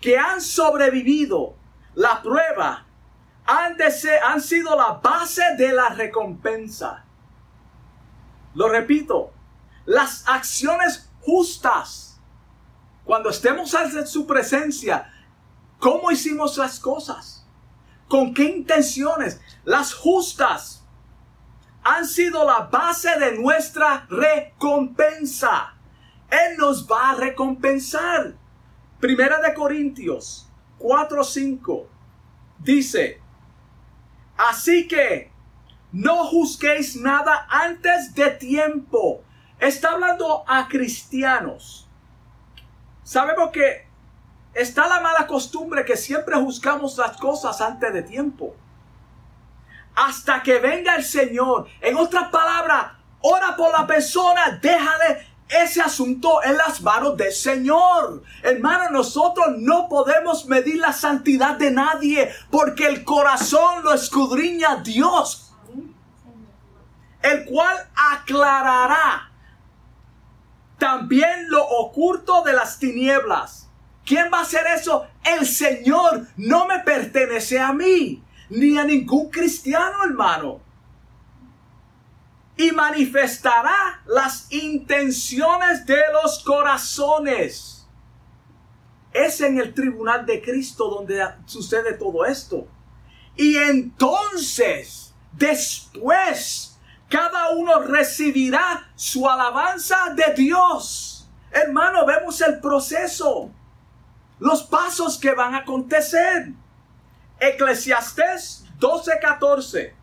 que 0.00 0.18
han 0.18 0.40
sobrevivido 0.40 1.54
la 1.94 2.20
prueba 2.22 2.84
han, 3.46 3.76
han 4.24 4.40
sido 4.40 4.76
la 4.76 5.00
base 5.02 5.42
de 5.56 5.72
la 5.72 5.90
recompensa. 5.90 7.04
Lo 8.54 8.68
repito, 8.68 9.32
las 9.86 10.28
acciones 10.28 11.10
justas, 11.22 12.20
cuando 13.04 13.30
estemos 13.30 13.72
en 13.74 14.06
su 14.06 14.26
presencia, 14.26 15.10
¿cómo 15.78 16.10
hicimos 16.10 16.56
las 16.56 16.78
cosas? 16.78 17.33
¿Con 18.14 18.32
qué 18.32 18.44
intenciones? 18.44 19.40
Las 19.64 19.92
justas 19.92 20.86
han 21.82 22.06
sido 22.06 22.46
la 22.46 22.60
base 22.60 23.10
de 23.18 23.36
nuestra 23.36 24.06
recompensa. 24.08 25.74
Él 26.30 26.56
nos 26.56 26.86
va 26.86 27.10
a 27.10 27.14
recompensar. 27.16 28.36
Primera 29.00 29.40
de 29.40 29.52
Corintios 29.52 30.48
4:5 30.78 31.88
dice, 32.60 33.20
así 34.36 34.86
que 34.86 35.32
no 35.90 36.24
juzguéis 36.24 36.94
nada 36.94 37.48
antes 37.50 38.14
de 38.14 38.30
tiempo. 38.30 39.24
Está 39.58 39.90
hablando 39.90 40.44
a 40.46 40.68
cristianos. 40.68 41.90
Sabemos 43.02 43.50
que 43.50 43.83
está 44.54 44.86
la 44.88 45.00
mala 45.00 45.26
costumbre 45.26 45.84
que 45.84 45.96
siempre 45.96 46.36
juzgamos 46.36 46.96
las 46.96 47.16
cosas 47.16 47.60
antes 47.60 47.92
de 47.92 48.02
tiempo. 48.02 48.54
Hasta 49.94 50.42
que 50.42 50.58
venga 50.58 50.96
el 50.96 51.04
Señor. 51.04 51.66
En 51.80 51.96
otras 51.96 52.28
palabras, 52.28 52.92
ora 53.20 53.54
por 53.56 53.72
la 53.72 53.86
persona, 53.86 54.58
déjale 54.60 55.26
ese 55.48 55.80
asunto 55.80 56.42
en 56.42 56.56
las 56.56 56.80
manos 56.80 57.16
del 57.16 57.32
Señor. 57.32 58.22
Hermano, 58.42 58.90
nosotros 58.90 59.46
no 59.58 59.88
podemos 59.88 60.46
medir 60.46 60.76
la 60.76 60.92
santidad 60.92 61.56
de 61.56 61.70
nadie 61.70 62.32
porque 62.50 62.86
el 62.86 63.04
corazón 63.04 63.84
lo 63.84 63.92
escudriña 63.92 64.76
Dios, 64.76 65.52
el 67.22 67.44
cual 67.44 67.76
aclarará 68.12 69.30
también 70.78 71.48
lo 71.48 71.64
oculto 71.64 72.42
de 72.42 72.52
las 72.52 72.78
tinieblas 72.78 73.63
¿Quién 74.04 74.30
va 74.32 74.40
a 74.40 74.42
hacer 74.42 74.66
eso? 74.66 75.06
El 75.24 75.46
Señor 75.46 76.26
no 76.36 76.66
me 76.66 76.80
pertenece 76.80 77.58
a 77.58 77.72
mí, 77.72 78.22
ni 78.50 78.76
a 78.76 78.84
ningún 78.84 79.30
cristiano, 79.30 80.04
hermano. 80.04 80.60
Y 82.56 82.70
manifestará 82.70 84.02
las 84.06 84.52
intenciones 84.52 85.86
de 85.86 86.00
los 86.12 86.44
corazones. 86.44 87.88
Es 89.12 89.40
en 89.40 89.58
el 89.58 89.72
tribunal 89.72 90.26
de 90.26 90.42
Cristo 90.42 90.88
donde 90.88 91.24
sucede 91.46 91.94
todo 91.94 92.26
esto. 92.26 92.68
Y 93.36 93.56
entonces, 93.56 95.14
después, 95.32 96.78
cada 97.08 97.50
uno 97.50 97.80
recibirá 97.80 98.92
su 98.94 99.28
alabanza 99.28 100.14
de 100.14 100.34
Dios. 100.34 101.28
Hermano, 101.50 102.04
vemos 102.04 102.40
el 102.40 102.60
proceso 102.60 103.50
los 104.44 104.62
pasos 104.62 105.16
que 105.16 105.32
van 105.32 105.54
a 105.54 105.60
acontecer. 105.60 106.52
Eclesiastés 107.40 108.66
12:14 108.78 109.94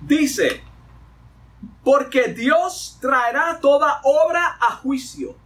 dice, 0.00 0.62
porque 1.84 2.28
Dios 2.28 2.96
traerá 3.02 3.60
toda 3.60 4.00
obra 4.02 4.56
a 4.58 4.76
juicio, 4.76 5.36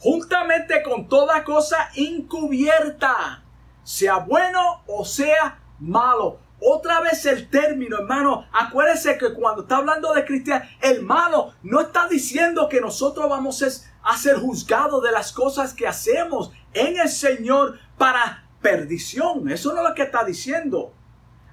juntamente 0.00 0.82
con 0.82 1.06
toda 1.08 1.44
cosa 1.44 1.88
encubierta, 1.94 3.44
sea 3.84 4.16
bueno 4.16 4.82
o 4.88 5.04
sea 5.04 5.60
malo. 5.78 6.40
Otra 6.58 7.00
vez 7.00 7.24
el 7.26 7.48
término, 7.48 7.98
hermano. 7.98 8.46
Acuérdese 8.50 9.18
que 9.18 9.34
cuando 9.34 9.62
está 9.62 9.76
hablando 9.76 10.12
de 10.14 10.24
cristiano, 10.24 10.64
el 10.80 11.02
malo 11.02 11.52
no 11.62 11.80
está 11.80 12.08
diciendo 12.08 12.68
que 12.68 12.80
nosotros 12.80 13.28
vamos 13.28 13.62
a 13.62 13.66
a 14.06 14.16
ser 14.16 14.36
juzgado 14.36 15.00
de 15.00 15.10
las 15.10 15.32
cosas 15.32 15.74
que 15.74 15.84
hacemos 15.84 16.52
en 16.72 16.96
el 16.96 17.08
Señor 17.08 17.80
para 17.98 18.44
perdición. 18.62 19.48
Eso 19.50 19.72
no 19.72 19.82
es 19.82 19.88
lo 19.88 19.94
que 19.96 20.04
está 20.04 20.24
diciendo. 20.24 20.92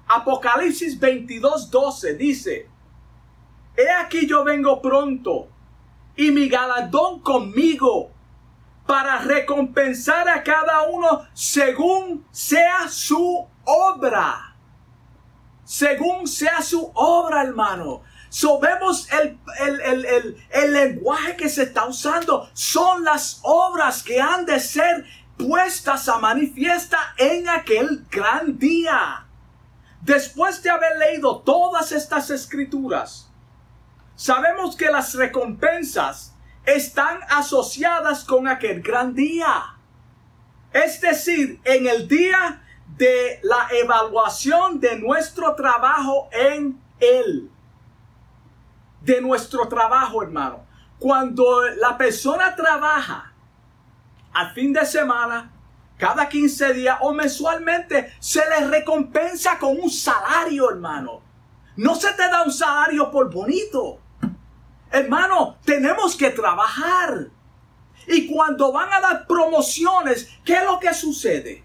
Apocalipsis 0.06 1.00
22, 1.00 1.68
12 1.68 2.14
dice, 2.14 2.68
He 3.76 3.90
aquí 3.90 4.28
yo 4.28 4.44
vengo 4.44 4.80
pronto 4.80 5.48
y 6.14 6.30
mi 6.30 6.48
galardón 6.48 7.18
conmigo 7.20 8.12
para 8.86 9.18
recompensar 9.18 10.28
a 10.28 10.44
cada 10.44 10.82
uno 10.82 11.26
según 11.32 12.24
sea 12.30 12.86
su 12.88 13.48
obra. 13.64 14.54
Según 15.64 16.28
sea 16.28 16.62
su 16.62 16.88
obra, 16.94 17.42
hermano. 17.42 18.02
So 18.34 18.58
vemos 18.58 19.06
el, 19.12 19.38
el, 20.50 20.72
lenguaje 20.72 21.36
que 21.36 21.48
se 21.48 21.62
está 21.62 21.86
usando. 21.86 22.50
Son 22.52 23.04
las 23.04 23.38
obras 23.42 24.02
que 24.02 24.20
han 24.20 24.44
de 24.44 24.58
ser 24.58 25.06
puestas 25.38 26.08
a 26.08 26.18
manifiesta 26.18 26.98
en 27.16 27.48
aquel 27.48 28.04
gran 28.10 28.58
día. 28.58 29.24
Después 30.00 30.60
de 30.64 30.70
haber 30.70 30.98
leído 30.98 31.42
todas 31.42 31.92
estas 31.92 32.28
escrituras, 32.30 33.30
sabemos 34.16 34.74
que 34.74 34.90
las 34.90 35.14
recompensas 35.14 36.34
están 36.66 37.20
asociadas 37.28 38.24
con 38.24 38.48
aquel 38.48 38.82
gran 38.82 39.14
día. 39.14 39.76
Es 40.72 41.00
decir, 41.00 41.60
en 41.62 41.86
el 41.86 42.08
día 42.08 42.64
de 42.98 43.38
la 43.44 43.68
evaluación 43.70 44.80
de 44.80 44.98
nuestro 44.98 45.54
trabajo 45.54 46.28
en 46.32 46.82
Él 46.98 47.52
de 49.04 49.20
nuestro 49.20 49.68
trabajo, 49.68 50.22
hermano. 50.22 50.66
Cuando 50.98 51.62
la 51.76 51.96
persona 51.98 52.56
trabaja 52.56 53.32
al 54.32 54.52
fin 54.52 54.72
de 54.72 54.84
semana, 54.86 55.52
cada 55.98 56.28
15 56.28 56.74
días 56.74 56.98
o 57.02 57.12
mensualmente, 57.12 58.14
se 58.18 58.42
le 58.48 58.66
recompensa 58.68 59.58
con 59.58 59.78
un 59.78 59.90
salario, 59.90 60.70
hermano. 60.70 61.22
No 61.76 61.94
se 61.94 62.12
te 62.12 62.22
da 62.22 62.42
un 62.42 62.52
salario 62.52 63.10
por 63.10 63.32
bonito. 63.32 64.00
Hermano, 64.90 65.58
tenemos 65.64 66.16
que 66.16 66.30
trabajar. 66.30 67.28
Y 68.06 68.26
cuando 68.32 68.72
van 68.72 68.92
a 68.92 69.00
dar 69.00 69.26
promociones, 69.26 70.30
¿qué 70.44 70.54
es 70.54 70.64
lo 70.64 70.78
que 70.78 70.94
sucede? 70.94 71.63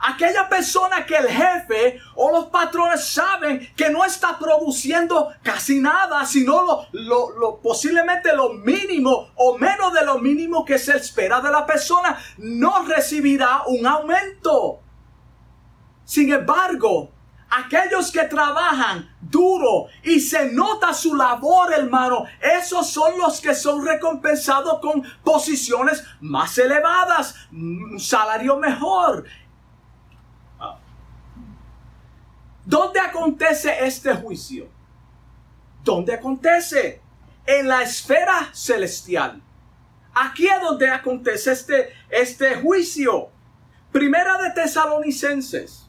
Aquella 0.00 0.48
persona 0.48 1.04
que 1.06 1.16
el 1.16 1.28
jefe 1.28 2.00
o 2.14 2.30
los 2.30 2.46
patrones 2.46 3.06
saben 3.06 3.72
que 3.76 3.90
no 3.90 4.04
está 4.04 4.38
produciendo 4.38 5.32
casi 5.42 5.80
nada, 5.80 6.24
sino 6.24 6.86
lo, 6.92 7.30
lo, 7.30 7.60
posiblemente 7.60 8.34
lo 8.34 8.52
mínimo 8.54 9.30
o 9.36 9.56
menos 9.58 9.92
de 9.92 10.04
lo 10.04 10.18
mínimo 10.18 10.64
que 10.64 10.78
se 10.78 10.96
espera 10.96 11.40
de 11.40 11.50
la 11.50 11.66
persona, 11.66 12.18
no 12.38 12.84
recibirá 12.84 13.62
un 13.66 13.86
aumento. 13.86 14.80
Sin 16.04 16.32
embargo, 16.32 17.10
aquellos 17.50 18.10
que 18.10 18.24
trabajan 18.24 19.14
duro 19.20 19.86
y 20.02 20.20
se 20.20 20.52
nota 20.52 20.92
su 20.92 21.14
labor, 21.14 21.72
hermano, 21.72 22.24
esos 22.40 22.90
son 22.90 23.18
los 23.18 23.40
que 23.40 23.54
son 23.54 23.84
recompensados 23.84 24.80
con 24.80 25.02
posiciones 25.24 26.04
más 26.20 26.56
elevadas, 26.58 27.34
un 27.50 27.98
salario 27.98 28.56
mejor. 28.56 29.24
¿Dónde 32.66 33.00
acontece 33.00 33.86
este 33.86 34.12
juicio? 34.14 34.68
¿Dónde 35.84 36.14
acontece? 36.14 37.00
En 37.46 37.68
la 37.68 37.82
esfera 37.82 38.50
celestial. 38.52 39.40
Aquí 40.12 40.48
es 40.48 40.60
donde 40.60 40.90
acontece 40.90 41.52
este, 41.52 41.92
este 42.10 42.56
juicio. 42.56 43.30
Primera 43.92 44.36
de 44.42 44.50
Tesalonicenses 44.50 45.86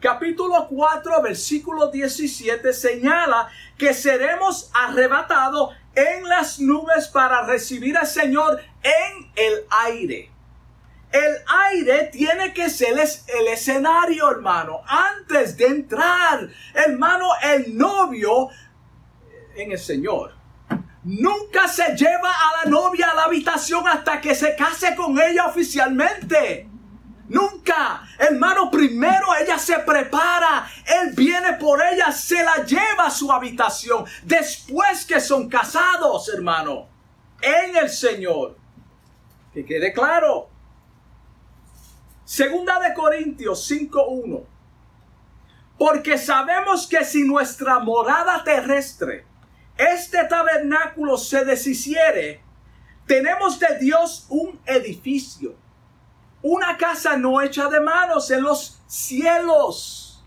capítulo 0.00 0.66
4, 0.68 1.22
versículo 1.22 1.90
17 1.90 2.72
señala 2.72 3.48
que 3.78 3.94
seremos 3.94 4.70
arrebatados 4.74 5.74
en 5.94 6.28
las 6.28 6.58
nubes 6.60 7.08
para 7.08 7.46
recibir 7.46 7.96
al 7.96 8.06
Señor 8.06 8.60
en 8.82 9.30
el 9.36 9.64
aire. 9.84 10.35
El 11.16 11.36
aire 11.70 12.10
tiene 12.12 12.52
que 12.52 12.68
ser 12.68 12.92
el 12.92 13.48
escenario, 13.48 14.30
hermano. 14.30 14.82
Antes 14.86 15.56
de 15.56 15.66
entrar, 15.66 16.46
hermano, 16.74 17.30
el 17.42 17.74
novio 17.74 18.50
en 19.54 19.72
el 19.72 19.78
Señor. 19.78 20.34
Nunca 21.04 21.68
se 21.68 21.96
lleva 21.96 22.30
a 22.30 22.64
la 22.64 22.70
novia 22.70 23.10
a 23.10 23.14
la 23.14 23.22
habitación 23.22 23.88
hasta 23.88 24.20
que 24.20 24.34
se 24.34 24.54
case 24.56 24.94
con 24.94 25.18
ella 25.18 25.46
oficialmente. 25.46 26.68
Nunca. 27.28 28.06
Hermano, 28.18 28.70
primero 28.70 29.34
ella 29.40 29.58
se 29.58 29.78
prepara. 29.78 30.68
Él 30.84 31.14
viene 31.14 31.54
por 31.54 31.80
ella, 31.82 32.12
se 32.12 32.42
la 32.42 32.56
lleva 32.62 33.06
a 33.06 33.10
su 33.10 33.32
habitación. 33.32 34.04
Después 34.22 35.06
que 35.06 35.18
son 35.20 35.48
casados, 35.48 36.28
hermano. 36.28 36.88
En 37.40 37.74
el 37.74 37.88
Señor. 37.88 38.58
Que 39.54 39.64
quede 39.64 39.94
claro. 39.94 40.55
Segunda 42.26 42.78
de 42.78 42.92
Corintios 42.92 43.70
5.1. 43.70 44.44
Porque 45.78 46.18
sabemos 46.18 46.86
que 46.86 47.02
si 47.06 47.24
nuestra 47.24 47.78
morada 47.78 48.44
terrestre, 48.44 49.24
este 49.78 50.22
tabernáculo 50.24 51.16
se 51.16 51.42
deshiciere, 51.46 52.42
tenemos 53.06 53.58
de 53.58 53.78
Dios 53.78 54.26
un 54.28 54.60
edificio 54.66 55.56
una 56.48 56.76
casa 56.76 57.16
no 57.16 57.42
hecha 57.42 57.68
de 57.68 57.80
manos 57.80 58.30
en 58.30 58.42
los 58.42 58.80
cielos. 58.86 60.24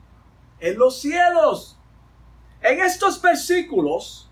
En 0.60 0.78
los 0.78 1.00
cielos. 1.00 1.78
En 2.62 2.82
estos 2.82 3.22
versículos, 3.22 4.29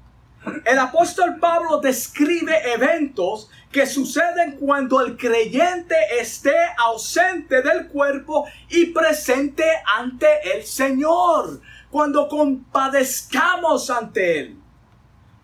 el 0.65 0.79
apóstol 0.79 1.37
Pablo 1.39 1.79
describe 1.79 2.71
eventos 2.73 3.49
que 3.71 3.85
suceden 3.85 4.57
cuando 4.59 5.01
el 5.01 5.17
creyente 5.17 5.95
esté 6.19 6.55
ausente 6.77 7.61
del 7.61 7.87
cuerpo 7.87 8.45
y 8.69 8.87
presente 8.87 9.65
ante 9.97 10.27
el 10.55 10.63
Señor. 10.63 11.61
Cuando 11.89 12.27
compadezcamos 12.27 13.89
ante 13.89 14.39
Él. 14.39 14.61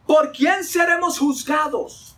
¿Por 0.06 0.32
quién 0.32 0.64
seremos 0.64 1.20
juzgados? 1.20 2.18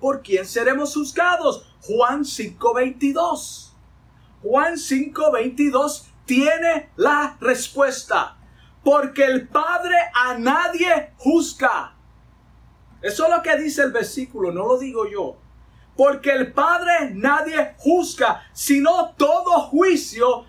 ¿Por 0.00 0.22
quién 0.22 0.44
seremos 0.44 0.94
juzgados? 0.94 1.64
Juan 1.82 2.24
5:22. 2.24 3.72
Juan 4.42 4.76
5:22 4.76 6.06
tiene 6.26 6.90
la 6.96 7.36
respuesta. 7.40 8.36
Porque 8.84 9.24
el 9.24 9.48
Padre 9.48 9.96
a 10.14 10.36
nadie 10.38 11.12
juzga. 11.18 11.94
Eso 13.00 13.24
es 13.24 13.30
lo 13.30 13.42
que 13.42 13.56
dice 13.56 13.82
el 13.82 13.92
versículo, 13.92 14.52
no 14.52 14.66
lo 14.66 14.78
digo 14.78 15.08
yo. 15.08 15.36
Porque 15.96 16.30
el 16.30 16.52
Padre 16.52 17.10
nadie 17.12 17.74
juzga, 17.78 18.42
sino 18.52 19.10
todo 19.10 19.60
juicio 19.68 20.46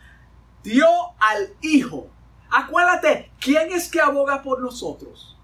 dio 0.64 0.88
al 1.20 1.54
Hijo. 1.62 2.08
Acuérdate, 2.50 3.32
¿quién 3.40 3.72
es 3.72 3.90
que 3.90 4.00
aboga 4.00 4.42
por 4.42 4.62
nosotros? 4.62 5.38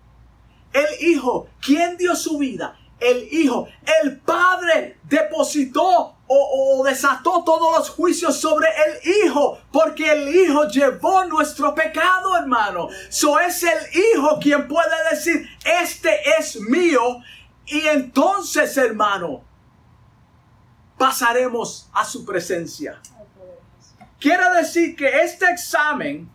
El 0.72 0.88
Hijo, 1.08 1.48
¿quién 1.60 1.98
dio 1.98 2.16
su 2.16 2.38
vida? 2.38 2.79
El 3.00 3.28
Hijo. 3.32 3.68
El 4.04 4.20
Padre 4.20 5.00
depositó 5.04 6.16
o, 6.28 6.84
desató 6.86 7.44
todos 7.44 7.78
los 7.78 7.90
juicios 7.90 8.40
sobre 8.40 8.68
el 8.68 9.26
Hijo, 9.26 9.60
porque 9.72 10.12
el 10.12 10.36
Hijo 10.36 10.68
llevó 10.68 11.26
nuestro 11.26 11.74
pecado, 11.74 12.38
hermano. 12.38 12.90
So 13.10 13.40
es 13.40 13.64
el 13.64 13.80
Hijo 13.94 14.40
quien 14.40 14.68
puede 14.68 15.10
decir, 15.10 15.48
este 15.82 16.20
es 16.38 16.60
mío. 16.62 17.22
Y 17.66 17.88
entonces, 17.88 18.78
hermano, 18.78 19.44
pasaremos 20.98 21.90
a 21.94 22.06
su 22.06 22.26
presencia. 22.26 23.02
Quiere 24.20 24.50
decir 24.56 24.96
que 24.96 25.08
este 25.22 25.50
examen 25.50 26.30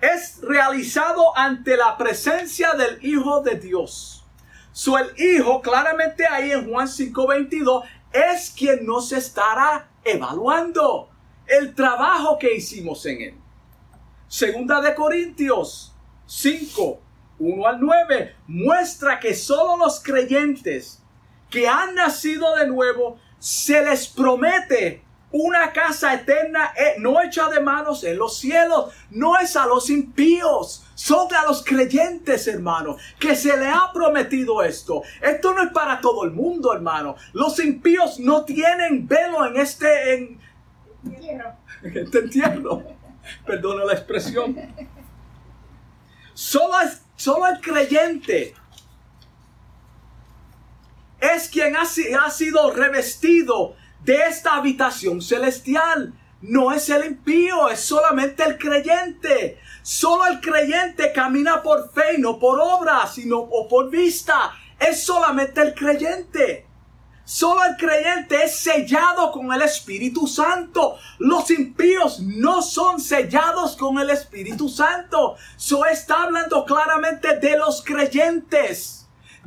es 0.00 0.40
realizado 0.42 1.36
ante 1.36 1.76
la 1.76 1.96
presencia 1.96 2.74
del 2.74 3.04
Hijo 3.04 3.40
de 3.40 3.56
Dios. 3.56 4.17
So 4.78 4.96
el 4.96 5.12
Hijo, 5.18 5.60
claramente 5.60 6.24
ahí 6.24 6.52
en 6.52 6.70
Juan 6.70 6.86
5:22, 6.86 7.82
es 8.12 8.54
quien 8.56 8.86
nos 8.86 9.10
estará 9.10 9.88
evaluando 10.04 11.10
el 11.48 11.74
trabajo 11.74 12.38
que 12.38 12.54
hicimos 12.54 13.04
en 13.06 13.20
él. 13.20 13.34
Segunda 14.28 14.80
de 14.80 14.94
Corintios 14.94 15.96
5, 16.26 17.00
1 17.40 17.66
al 17.66 17.80
9, 17.80 18.36
muestra 18.46 19.18
que 19.18 19.34
solo 19.34 19.78
los 19.78 20.00
creyentes 20.00 21.02
que 21.50 21.66
han 21.66 21.96
nacido 21.96 22.54
de 22.54 22.68
nuevo 22.68 23.18
se 23.40 23.84
les 23.84 24.06
promete 24.06 25.02
una 25.32 25.72
casa 25.72 26.14
eterna 26.14 26.72
eh, 26.76 26.94
no 26.98 27.20
hecha 27.20 27.48
de 27.48 27.58
manos 27.58 28.04
en 28.04 28.16
los 28.16 28.38
cielos, 28.38 28.94
no 29.10 29.36
es 29.40 29.56
a 29.56 29.66
los 29.66 29.90
impíos, 29.90 30.84
son 30.98 31.32
a 31.32 31.44
los 31.44 31.62
creyentes, 31.62 32.48
hermano, 32.48 32.96
que 33.20 33.36
se 33.36 33.56
le 33.56 33.68
ha 33.68 33.92
prometido 33.94 34.64
esto. 34.64 35.02
Esto 35.22 35.54
no 35.54 35.62
es 35.62 35.70
para 35.70 36.00
todo 36.00 36.24
el 36.24 36.32
mundo, 36.32 36.74
hermano. 36.74 37.14
Los 37.34 37.60
impíos 37.60 38.18
no 38.18 38.44
tienen 38.44 39.06
velo 39.06 39.46
en 39.46 39.56
este 39.58 40.14
en, 40.14 40.40
en 41.84 41.96
este 41.98 42.18
entierro. 42.18 42.82
Perdona 43.46 43.84
la 43.84 43.92
expresión. 43.92 44.56
Solo, 46.34 46.80
es, 46.80 47.00
solo 47.14 47.46
el 47.46 47.60
creyente 47.60 48.56
es 51.20 51.48
quien 51.48 51.76
ha, 51.76 51.82
ha 51.82 52.30
sido 52.30 52.72
revestido 52.72 53.76
de 54.02 54.16
esta 54.22 54.56
habitación 54.56 55.22
celestial. 55.22 56.12
No 56.40 56.72
es 56.72 56.88
el 56.88 57.04
impío, 57.04 57.68
es 57.68 57.80
solamente 57.80 58.44
el 58.44 58.58
creyente. 58.58 59.58
Solo 59.82 60.26
el 60.26 60.40
creyente 60.40 61.12
camina 61.12 61.62
por 61.62 61.92
fe 61.92 62.14
y 62.16 62.20
no 62.20 62.38
por 62.38 62.60
obra, 62.60 63.06
sino 63.06 63.38
o 63.38 63.66
por 63.66 63.90
vista. 63.90 64.52
Es 64.78 65.04
solamente 65.04 65.60
el 65.60 65.74
creyente. 65.74 66.66
Solo 67.24 67.64
el 67.64 67.76
creyente 67.76 68.44
es 68.44 68.60
sellado 68.60 69.32
con 69.32 69.52
el 69.52 69.62
Espíritu 69.62 70.26
Santo. 70.26 70.96
Los 71.18 71.50
impíos 71.50 72.20
no 72.20 72.62
son 72.62 73.00
sellados 73.00 73.76
con 73.76 73.98
el 73.98 74.10
Espíritu 74.10 74.68
Santo. 74.68 75.36
So 75.56 75.84
está 75.86 76.22
hablando 76.22 76.64
claramente 76.64 77.36
de 77.38 77.58
los 77.58 77.82
creyentes 77.82 78.97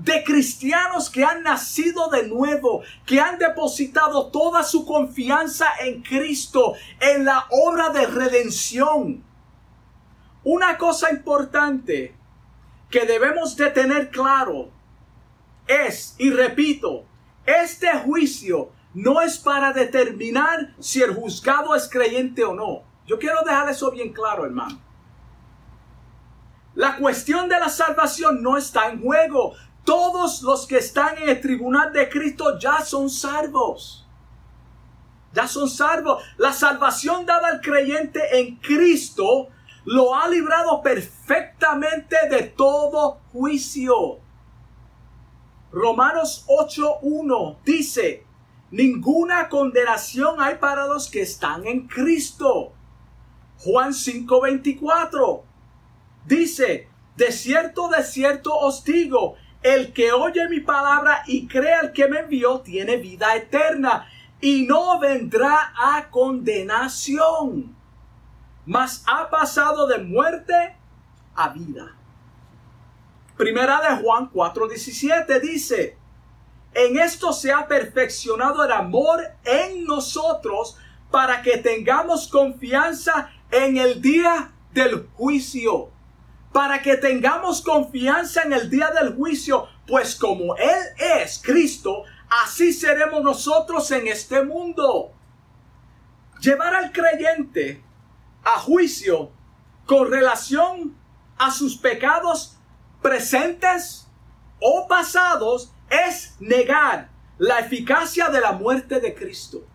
de 0.03 0.23
cristianos 0.23 1.09
que 1.09 1.23
han 1.23 1.43
nacido 1.43 2.09
de 2.09 2.27
nuevo, 2.27 2.81
que 3.05 3.19
han 3.19 3.37
depositado 3.37 4.31
toda 4.31 4.63
su 4.63 4.85
confianza 4.85 5.67
en 5.79 6.01
Cristo, 6.01 6.73
en 6.99 7.25
la 7.25 7.45
obra 7.49 7.89
de 7.89 8.07
redención. 8.07 9.23
Una 10.43 10.77
cosa 10.77 11.11
importante 11.11 12.15
que 12.89 13.05
debemos 13.05 13.55
de 13.55 13.69
tener 13.69 14.09
claro 14.09 14.71
es, 15.67 16.15
y 16.17 16.31
repito, 16.31 17.05
este 17.45 17.91
juicio 17.99 18.71
no 18.93 19.21
es 19.21 19.37
para 19.37 19.71
determinar 19.71 20.73
si 20.79 21.01
el 21.01 21.13
juzgado 21.13 21.75
es 21.75 21.87
creyente 21.87 22.43
o 22.43 22.53
no. 22.53 22.83
Yo 23.05 23.19
quiero 23.19 23.41
dejar 23.45 23.69
eso 23.69 23.91
bien 23.91 24.11
claro, 24.13 24.45
hermano. 24.45 24.79
La 26.73 26.97
cuestión 26.97 27.49
de 27.49 27.59
la 27.59 27.69
salvación 27.69 28.41
no 28.41 28.57
está 28.57 28.89
en 28.89 29.01
juego. 29.01 29.53
Todos 29.83 30.41
los 30.43 30.67
que 30.67 30.77
están 30.77 31.17
en 31.17 31.29
el 31.29 31.41
tribunal 31.41 31.91
de 31.91 32.09
Cristo 32.09 32.57
ya 32.59 32.81
son 32.81 33.09
salvos. 33.09 34.07
Ya 35.33 35.47
son 35.47 35.69
salvos. 35.69 36.23
La 36.37 36.53
salvación 36.53 37.25
dada 37.25 37.47
al 37.47 37.61
creyente 37.61 38.39
en 38.39 38.57
Cristo 38.57 39.47
lo 39.85 40.15
ha 40.15 40.27
librado 40.27 40.81
perfectamente 40.81 42.15
de 42.29 42.43
todo 42.43 43.19
juicio. 43.31 44.19
Romanos 45.71 46.45
8.1 46.47 47.57
dice, 47.63 48.25
ninguna 48.71 49.47
condenación 49.47 50.41
hay 50.41 50.55
para 50.55 50.85
los 50.85 51.09
que 51.09 51.21
están 51.21 51.65
en 51.65 51.87
Cristo. 51.87 52.73
Juan 53.59 53.91
5.24 53.91 55.43
dice, 56.25 56.89
de 57.15 57.31
cierto, 57.31 57.87
de 57.87 58.03
cierto 58.03 58.53
os 58.53 58.83
digo, 58.83 59.35
el 59.63 59.93
que 59.93 60.11
oye 60.11 60.47
mi 60.49 60.59
palabra 60.59 61.23
y 61.27 61.47
cree 61.47 61.73
al 61.73 61.93
que 61.93 62.07
me 62.07 62.19
envió 62.19 62.61
tiene 62.61 62.97
vida 62.97 63.35
eterna 63.35 64.07
y 64.39 64.65
no 64.65 64.99
vendrá 64.99 65.73
a 65.75 66.09
condenación, 66.09 67.75
mas 68.65 69.03
ha 69.05 69.29
pasado 69.29 69.85
de 69.85 69.99
muerte 69.99 70.75
a 71.35 71.49
vida. 71.49 71.95
Primera 73.37 73.79
de 73.81 74.01
Juan 74.01 74.31
4:17 74.31 75.39
dice, 75.39 75.97
en 76.73 76.97
esto 76.97 77.33
se 77.33 77.51
ha 77.51 77.67
perfeccionado 77.67 78.63
el 78.63 78.71
amor 78.71 79.21
en 79.43 79.85
nosotros 79.85 80.77
para 81.11 81.41
que 81.41 81.57
tengamos 81.57 82.27
confianza 82.27 83.29
en 83.51 83.77
el 83.77 84.01
día 84.01 84.53
del 84.73 85.07
juicio. 85.13 85.90
Para 86.51 86.81
que 86.81 86.97
tengamos 86.97 87.61
confianza 87.61 88.43
en 88.43 88.53
el 88.53 88.69
día 88.69 88.91
del 88.91 89.15
juicio, 89.15 89.67
pues 89.87 90.15
como 90.15 90.55
Él 90.57 90.79
es 90.97 91.41
Cristo, 91.43 92.03
así 92.43 92.73
seremos 92.73 93.23
nosotros 93.23 93.89
en 93.91 94.07
este 94.07 94.43
mundo. 94.43 95.13
Llevar 96.41 96.75
al 96.75 96.91
creyente 96.91 97.83
a 98.43 98.59
juicio 98.59 99.31
con 99.85 100.11
relación 100.11 100.95
a 101.37 101.51
sus 101.51 101.77
pecados 101.77 102.57
presentes 103.01 104.07
o 104.59 104.87
pasados 104.87 105.73
es 105.89 106.35
negar 106.39 107.09
la 107.37 107.59
eficacia 107.59 108.29
de 108.29 108.41
la 108.41 108.51
muerte 108.51 108.99
de 108.99 109.15
Cristo. 109.15 109.65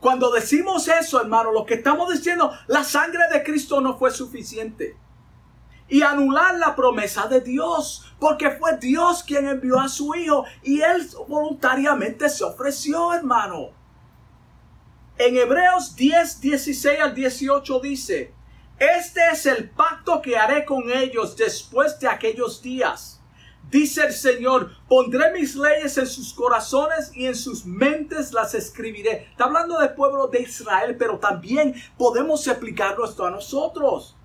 Cuando 0.00 0.30
decimos 0.30 0.88
eso, 0.88 1.20
hermano, 1.20 1.52
lo 1.52 1.64
que 1.64 1.74
estamos 1.74 2.12
diciendo, 2.12 2.52
la 2.66 2.84
sangre 2.84 3.22
de 3.32 3.42
Cristo 3.42 3.80
no 3.80 3.98
fue 3.98 4.10
suficiente. 4.10 4.96
Y 5.88 6.02
anular 6.02 6.56
la 6.58 6.76
promesa 6.76 7.26
de 7.26 7.40
Dios, 7.40 8.12
porque 8.20 8.50
fue 8.50 8.76
Dios 8.76 9.22
quien 9.22 9.48
envió 9.48 9.80
a 9.80 9.88
su 9.88 10.14
Hijo 10.14 10.44
y 10.62 10.80
Él 10.82 11.08
voluntariamente 11.26 12.28
se 12.28 12.44
ofreció, 12.44 13.12
hermano. 13.14 13.70
En 15.16 15.36
Hebreos 15.36 15.96
10, 15.96 16.40
16 16.40 17.00
al 17.00 17.14
18 17.14 17.80
dice, 17.80 18.34
este 18.78 19.20
es 19.32 19.44
el 19.46 19.70
pacto 19.70 20.22
que 20.22 20.36
haré 20.36 20.64
con 20.64 20.88
ellos 20.88 21.36
después 21.36 21.98
de 21.98 22.06
aquellos 22.06 22.62
días. 22.62 23.20
Dice 23.70 24.04
el 24.04 24.12
Señor, 24.12 24.70
pondré 24.88 25.32
mis 25.32 25.56
leyes 25.56 25.98
en 25.98 26.06
sus 26.06 26.32
corazones 26.32 27.10
y 27.12 27.26
en 27.26 27.34
sus 27.34 27.66
mentes 27.66 28.32
las 28.32 28.54
escribiré. 28.54 29.26
Está 29.30 29.44
hablando 29.44 29.78
del 29.78 29.94
pueblo 29.94 30.28
de 30.28 30.42
Israel, 30.42 30.96
pero 30.96 31.18
también 31.18 31.74
podemos 31.96 32.46
aplicarlo 32.46 33.04
esto 33.04 33.26
a 33.26 33.30
nosotros. 33.32 34.16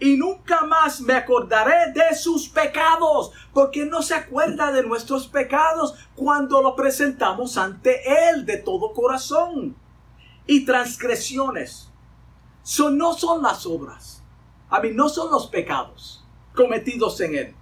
Y 0.00 0.16
nunca 0.16 0.62
más 0.62 1.00
me 1.02 1.12
acordaré 1.12 1.92
de 1.92 2.16
sus 2.16 2.48
pecados, 2.48 3.32
porque 3.52 3.84
no 3.84 4.00
se 4.00 4.14
acuerda 4.14 4.72
de 4.72 4.82
nuestros 4.82 5.28
pecados 5.28 5.94
cuando 6.16 6.62
lo 6.62 6.74
presentamos 6.74 7.58
ante 7.58 8.00
Él 8.30 8.46
de 8.46 8.56
todo 8.56 8.94
corazón. 8.94 9.76
Y 10.46 10.64
transgresiones 10.64 11.90
son, 12.62 12.96
no 12.96 13.12
son 13.12 13.42
las 13.42 13.66
obras. 13.66 14.22
A 14.70 14.80
mí 14.80 14.90
no 14.92 15.08
son 15.08 15.30
los 15.30 15.48
pecados 15.48 16.24
cometidos 16.54 17.20
en 17.20 17.34
él. 17.34 17.54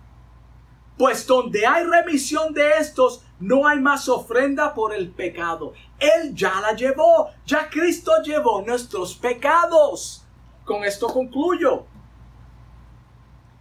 Pues 0.97 1.27
donde 1.27 1.67
hay 1.67 1.85
remisión 1.85 2.53
de 2.53 2.79
estos, 2.79 3.23
no 3.39 3.67
hay 3.67 3.79
más 3.79 4.09
ofrenda 4.09 4.75
por 4.75 4.93
el 4.93 5.11
pecado. 5.11 5.73
Él 5.99 6.35
ya 6.35 6.61
la 6.61 6.73
llevó. 6.75 7.31
Ya 7.47 7.71
Cristo 7.71 8.13
llevó 8.25 8.63
nuestros 8.63 9.15
pecados. 9.15 10.25
Con 10.65 10.85
esto 10.85 11.07
concluyo. 11.07 11.87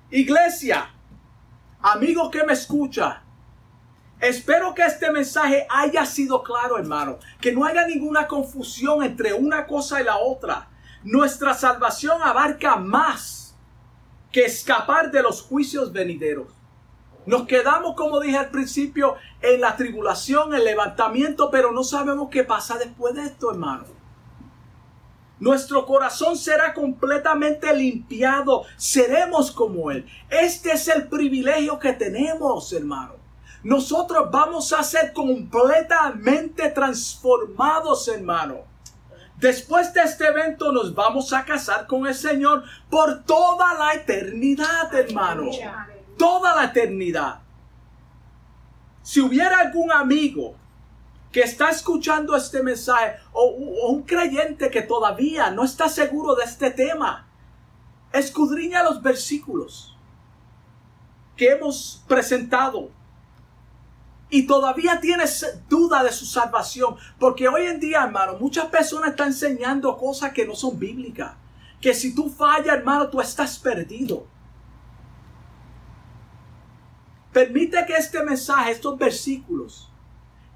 Iglesia, 0.10 0.90
amigo 1.82 2.32
que 2.32 2.46
me 2.46 2.54
escucha, 2.54 3.24
espero 4.22 4.74
que 4.74 4.84
este 4.84 5.12
mensaje 5.12 5.68
haya 5.70 6.06
sido 6.06 6.44
claro, 6.44 6.78
hermano. 6.78 7.20
Que 7.42 7.52
no 7.52 7.66
haya 7.66 7.86
ninguna 7.86 8.26
confusión 8.26 9.04
entre 9.04 9.34
una 9.34 9.68
cosa 9.68 10.00
y 10.00 10.06
la 10.06 10.18
otra. 10.18 10.70
Nuestra 11.04 11.54
salvación 11.54 12.22
abarca 12.24 12.78
más 12.78 13.58
que 14.32 14.46
escapar 14.46 15.12
de 15.12 15.22
los 15.22 15.42
juicios 15.42 15.92
venideros. 15.92 16.48
Nos 17.26 17.46
quedamos, 17.46 17.96
como 17.96 18.22
dije 18.22 18.38
al 18.38 18.50
principio, 18.50 19.16
en 19.42 19.60
la 19.60 19.76
tribulación, 19.76 20.54
el 20.54 20.64
levantamiento, 20.64 21.52
pero 21.52 21.74
no 21.74 21.84
sabemos 21.84 22.30
qué 22.32 22.46
pasa 22.46 22.78
después 22.78 23.14
de 23.16 23.26
esto, 23.26 23.52
hermano. 23.52 23.97
Nuestro 25.40 25.86
corazón 25.86 26.36
será 26.36 26.74
completamente 26.74 27.72
limpiado, 27.76 28.64
seremos 28.76 29.52
como 29.52 29.92
Él. 29.92 30.06
Este 30.30 30.72
es 30.72 30.88
el 30.88 31.08
privilegio 31.08 31.78
que 31.78 31.94
tenemos, 31.94 32.74
hermano. 32.74 33.14
Nosotros 33.64 34.30
vamos 34.32 34.74
a 34.74 34.82
ser 34.84 35.14
completamente 35.14 36.70
transformados, 36.70 38.08
hermano. 38.08 38.62
Después 39.38 39.94
de 39.94 40.02
este 40.02 40.26
evento 40.26 40.72
nos 40.72 40.96
vamos 40.96 41.32
a 41.32 41.46
casar 41.46 41.86
con 41.86 42.08
el 42.08 42.16
Señor 42.16 42.64
por 42.90 43.24
toda 43.24 43.76
la 43.76 43.94
eternidad, 43.94 44.94
hermano. 44.96 45.52
Toda 46.18 46.56
la 46.56 46.66
eternidad. 46.66 47.42
Si 49.04 49.22
hubiera 49.22 49.60
algún 49.60 49.92
amigo 49.92 50.56
que 51.32 51.42
está 51.42 51.70
escuchando 51.70 52.36
este 52.36 52.64
mensaje 52.64 53.16
o, 53.34 53.46
un 53.90 54.04
creyente 54.04 54.70
que 54.70 54.82
todavía 54.82 55.52
no 55.52 55.64
está 55.64 55.90
seguro 55.90 56.36
de 56.36 56.46
este 56.46 56.72
tema, 56.72 57.28
escudriña 58.14 58.84
los 58.84 59.02
versículos 59.02 59.96
que 61.36 61.50
hemos 61.52 62.04
presentado 62.08 62.90
y 64.30 64.46
todavía 64.46 65.00
tienes 65.00 65.62
duda 65.70 66.04
de 66.04 66.12
su 66.12 66.26
salvación. 66.26 66.96
Porque 67.20 67.48
hoy 67.48 67.66
en 67.66 67.80
día, 67.80 68.04
hermano, 68.04 68.38
muchas 68.40 68.66
personas 68.66 69.12
están 69.12 69.28
enseñando 69.28 69.96
cosas 69.98 70.34
que 70.34 70.46
no 70.46 70.56
son 70.56 70.78
bíblicas. 70.78 71.34
Que 71.80 71.94
si 71.94 72.14
tú 72.14 72.30
fallas, 72.30 72.76
hermano, 72.76 73.10
tú 73.10 73.22
estás 73.22 73.58
perdido. 73.58 74.28
Permite 77.32 77.86
que 77.86 77.96
este 77.96 78.22
mensaje, 78.24 78.72
estos 78.72 78.98
versículos, 78.98 79.92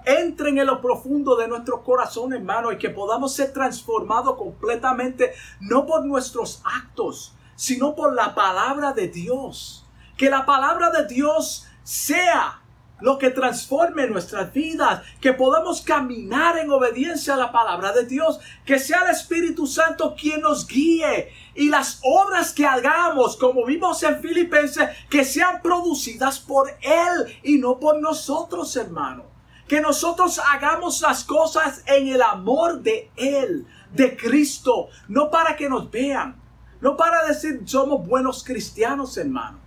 entren 0.05 0.57
en 0.57 0.67
lo 0.67 0.81
profundo 0.81 1.35
de 1.35 1.47
nuestro 1.47 1.83
corazón, 1.83 2.33
hermano, 2.33 2.71
y 2.71 2.77
que 2.77 2.89
podamos 2.89 3.33
ser 3.33 3.53
transformados 3.53 4.35
completamente, 4.35 5.33
no 5.59 5.85
por 5.85 6.05
nuestros 6.05 6.61
actos, 6.65 7.35
sino 7.55 7.95
por 7.95 8.13
la 8.13 8.33
palabra 8.35 8.93
de 8.93 9.07
Dios. 9.07 9.85
Que 10.17 10.29
la 10.29 10.45
palabra 10.45 10.89
de 10.91 11.07
Dios 11.07 11.67
sea 11.83 12.61
lo 13.01 13.17
que 13.17 13.31
transforme 13.31 14.07
nuestras 14.07 14.53
vidas, 14.53 15.01
que 15.19 15.33
podamos 15.33 15.81
caminar 15.81 16.57
en 16.57 16.71
obediencia 16.71 17.33
a 17.33 17.37
la 17.37 17.51
palabra 17.51 17.91
de 17.91 18.05
Dios, 18.05 18.39
que 18.65 18.79
sea 18.79 19.01
el 19.05 19.11
Espíritu 19.11 19.67
Santo 19.67 20.15
quien 20.15 20.41
nos 20.41 20.67
guíe 20.67 21.29
y 21.55 21.69
las 21.69 21.99
obras 22.03 22.53
que 22.53 22.65
hagamos, 22.65 23.35
como 23.35 23.65
vimos 23.65 24.01
en 24.03 24.21
Filipenses, 24.21 24.89
que 25.09 25.25
sean 25.25 25.61
producidas 25.61 26.39
por 26.39 26.69
Él 26.81 27.39
y 27.43 27.57
no 27.57 27.79
por 27.79 27.99
nosotros, 27.99 28.75
hermano. 28.75 29.30
Que 29.71 29.79
nosotros 29.79 30.37
hagamos 30.51 30.99
las 30.99 31.23
cosas 31.23 31.81
en 31.85 32.09
el 32.09 32.21
amor 32.21 32.81
de 32.81 33.09
Él, 33.15 33.65
de 33.93 34.17
Cristo, 34.17 34.89
no 35.07 35.31
para 35.31 35.55
que 35.55 35.69
nos 35.69 35.89
vean, 35.89 36.35
no 36.81 36.97
para 36.97 37.25
decir 37.25 37.61
somos 37.63 38.05
buenos 38.05 38.43
cristianos, 38.43 39.15
hermano. 39.15 39.59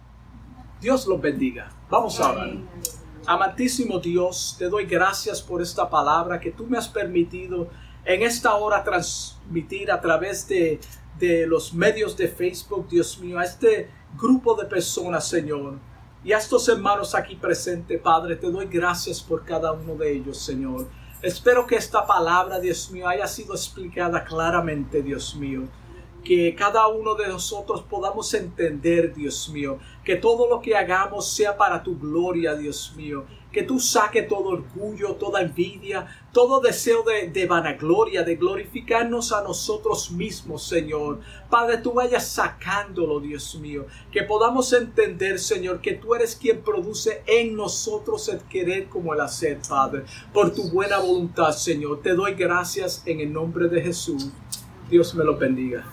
Dios 0.78 1.06
los 1.06 1.18
bendiga. 1.18 1.72
Vamos 1.88 2.20
a 2.20 2.32
orar. 2.32 2.50
Amantísimo 3.24 3.98
Dios, 3.98 4.56
te 4.58 4.68
doy 4.68 4.84
gracias 4.84 5.40
por 5.40 5.62
esta 5.62 5.88
palabra 5.88 6.38
que 6.38 6.50
tú 6.50 6.66
me 6.66 6.76
has 6.76 6.86
permitido 6.86 7.70
en 8.04 8.24
esta 8.24 8.56
hora 8.56 8.84
transmitir 8.84 9.90
a 9.90 10.02
través 10.02 10.46
de, 10.46 10.80
de 11.18 11.46
los 11.46 11.72
medios 11.72 12.14
de 12.14 12.28
Facebook, 12.28 12.90
Dios 12.90 13.18
mío, 13.20 13.38
a 13.38 13.44
este 13.44 13.88
grupo 14.18 14.54
de 14.54 14.66
personas, 14.66 15.26
Señor. 15.26 15.78
Y 16.24 16.32
a 16.32 16.38
estos 16.38 16.66
hermanos 16.70 17.14
aquí 17.14 17.36
presentes, 17.36 18.00
Padre, 18.00 18.36
te 18.36 18.50
doy 18.50 18.64
gracias 18.64 19.20
por 19.20 19.44
cada 19.44 19.72
uno 19.72 19.94
de 19.94 20.10
ellos, 20.10 20.38
Señor. 20.38 20.88
Espero 21.20 21.66
que 21.66 21.76
esta 21.76 22.06
palabra, 22.06 22.58
Dios 22.58 22.90
mío, 22.90 23.06
haya 23.06 23.26
sido 23.26 23.52
explicada 23.52 24.24
claramente, 24.24 25.02
Dios 25.02 25.36
mío. 25.36 25.64
Que 26.24 26.54
cada 26.54 26.86
uno 26.88 27.14
de 27.14 27.28
nosotros 27.28 27.82
podamos 27.82 28.32
entender, 28.32 29.14
Dios 29.14 29.50
mío, 29.50 29.78
que 30.02 30.16
todo 30.16 30.48
lo 30.48 30.62
que 30.62 30.74
hagamos 30.74 31.28
sea 31.28 31.58
para 31.58 31.82
tu 31.82 31.98
gloria, 31.98 32.54
Dios 32.54 32.94
mío, 32.96 33.26
que 33.54 33.62
tú 33.62 33.78
saques 33.78 34.26
todo 34.26 34.48
orgullo, 34.48 35.14
toda 35.14 35.40
envidia, 35.40 36.06
todo 36.32 36.60
deseo 36.60 37.04
de, 37.04 37.28
de, 37.28 37.46
vanagloria, 37.46 38.24
de 38.24 38.34
glorificarnos 38.34 39.32
a 39.32 39.42
nosotros 39.42 40.10
mismos, 40.10 40.66
Señor. 40.66 41.20
Padre, 41.48 41.78
tú 41.78 41.92
vayas 41.92 42.26
sacándolo, 42.26 43.20
Dios 43.20 43.54
mío, 43.54 43.86
que 44.10 44.24
podamos 44.24 44.72
entender, 44.72 45.38
Señor, 45.38 45.80
que 45.80 45.92
tú 45.94 46.16
eres 46.16 46.34
quien 46.34 46.62
produce 46.62 47.22
en 47.26 47.54
nosotros 47.54 48.28
el 48.28 48.40
querer 48.40 48.88
como 48.88 49.14
el 49.14 49.20
hacer, 49.20 49.60
Padre, 49.68 50.02
por 50.32 50.52
tu 50.52 50.68
buena 50.70 50.98
voluntad, 50.98 51.52
Señor. 51.52 52.02
Te 52.02 52.12
doy 52.14 52.34
gracias 52.34 53.04
en 53.06 53.20
el 53.20 53.32
nombre 53.32 53.68
de 53.68 53.80
Jesús. 53.80 54.30
Dios 54.90 55.14
me 55.14 55.22
lo 55.22 55.36
bendiga. 55.36 55.84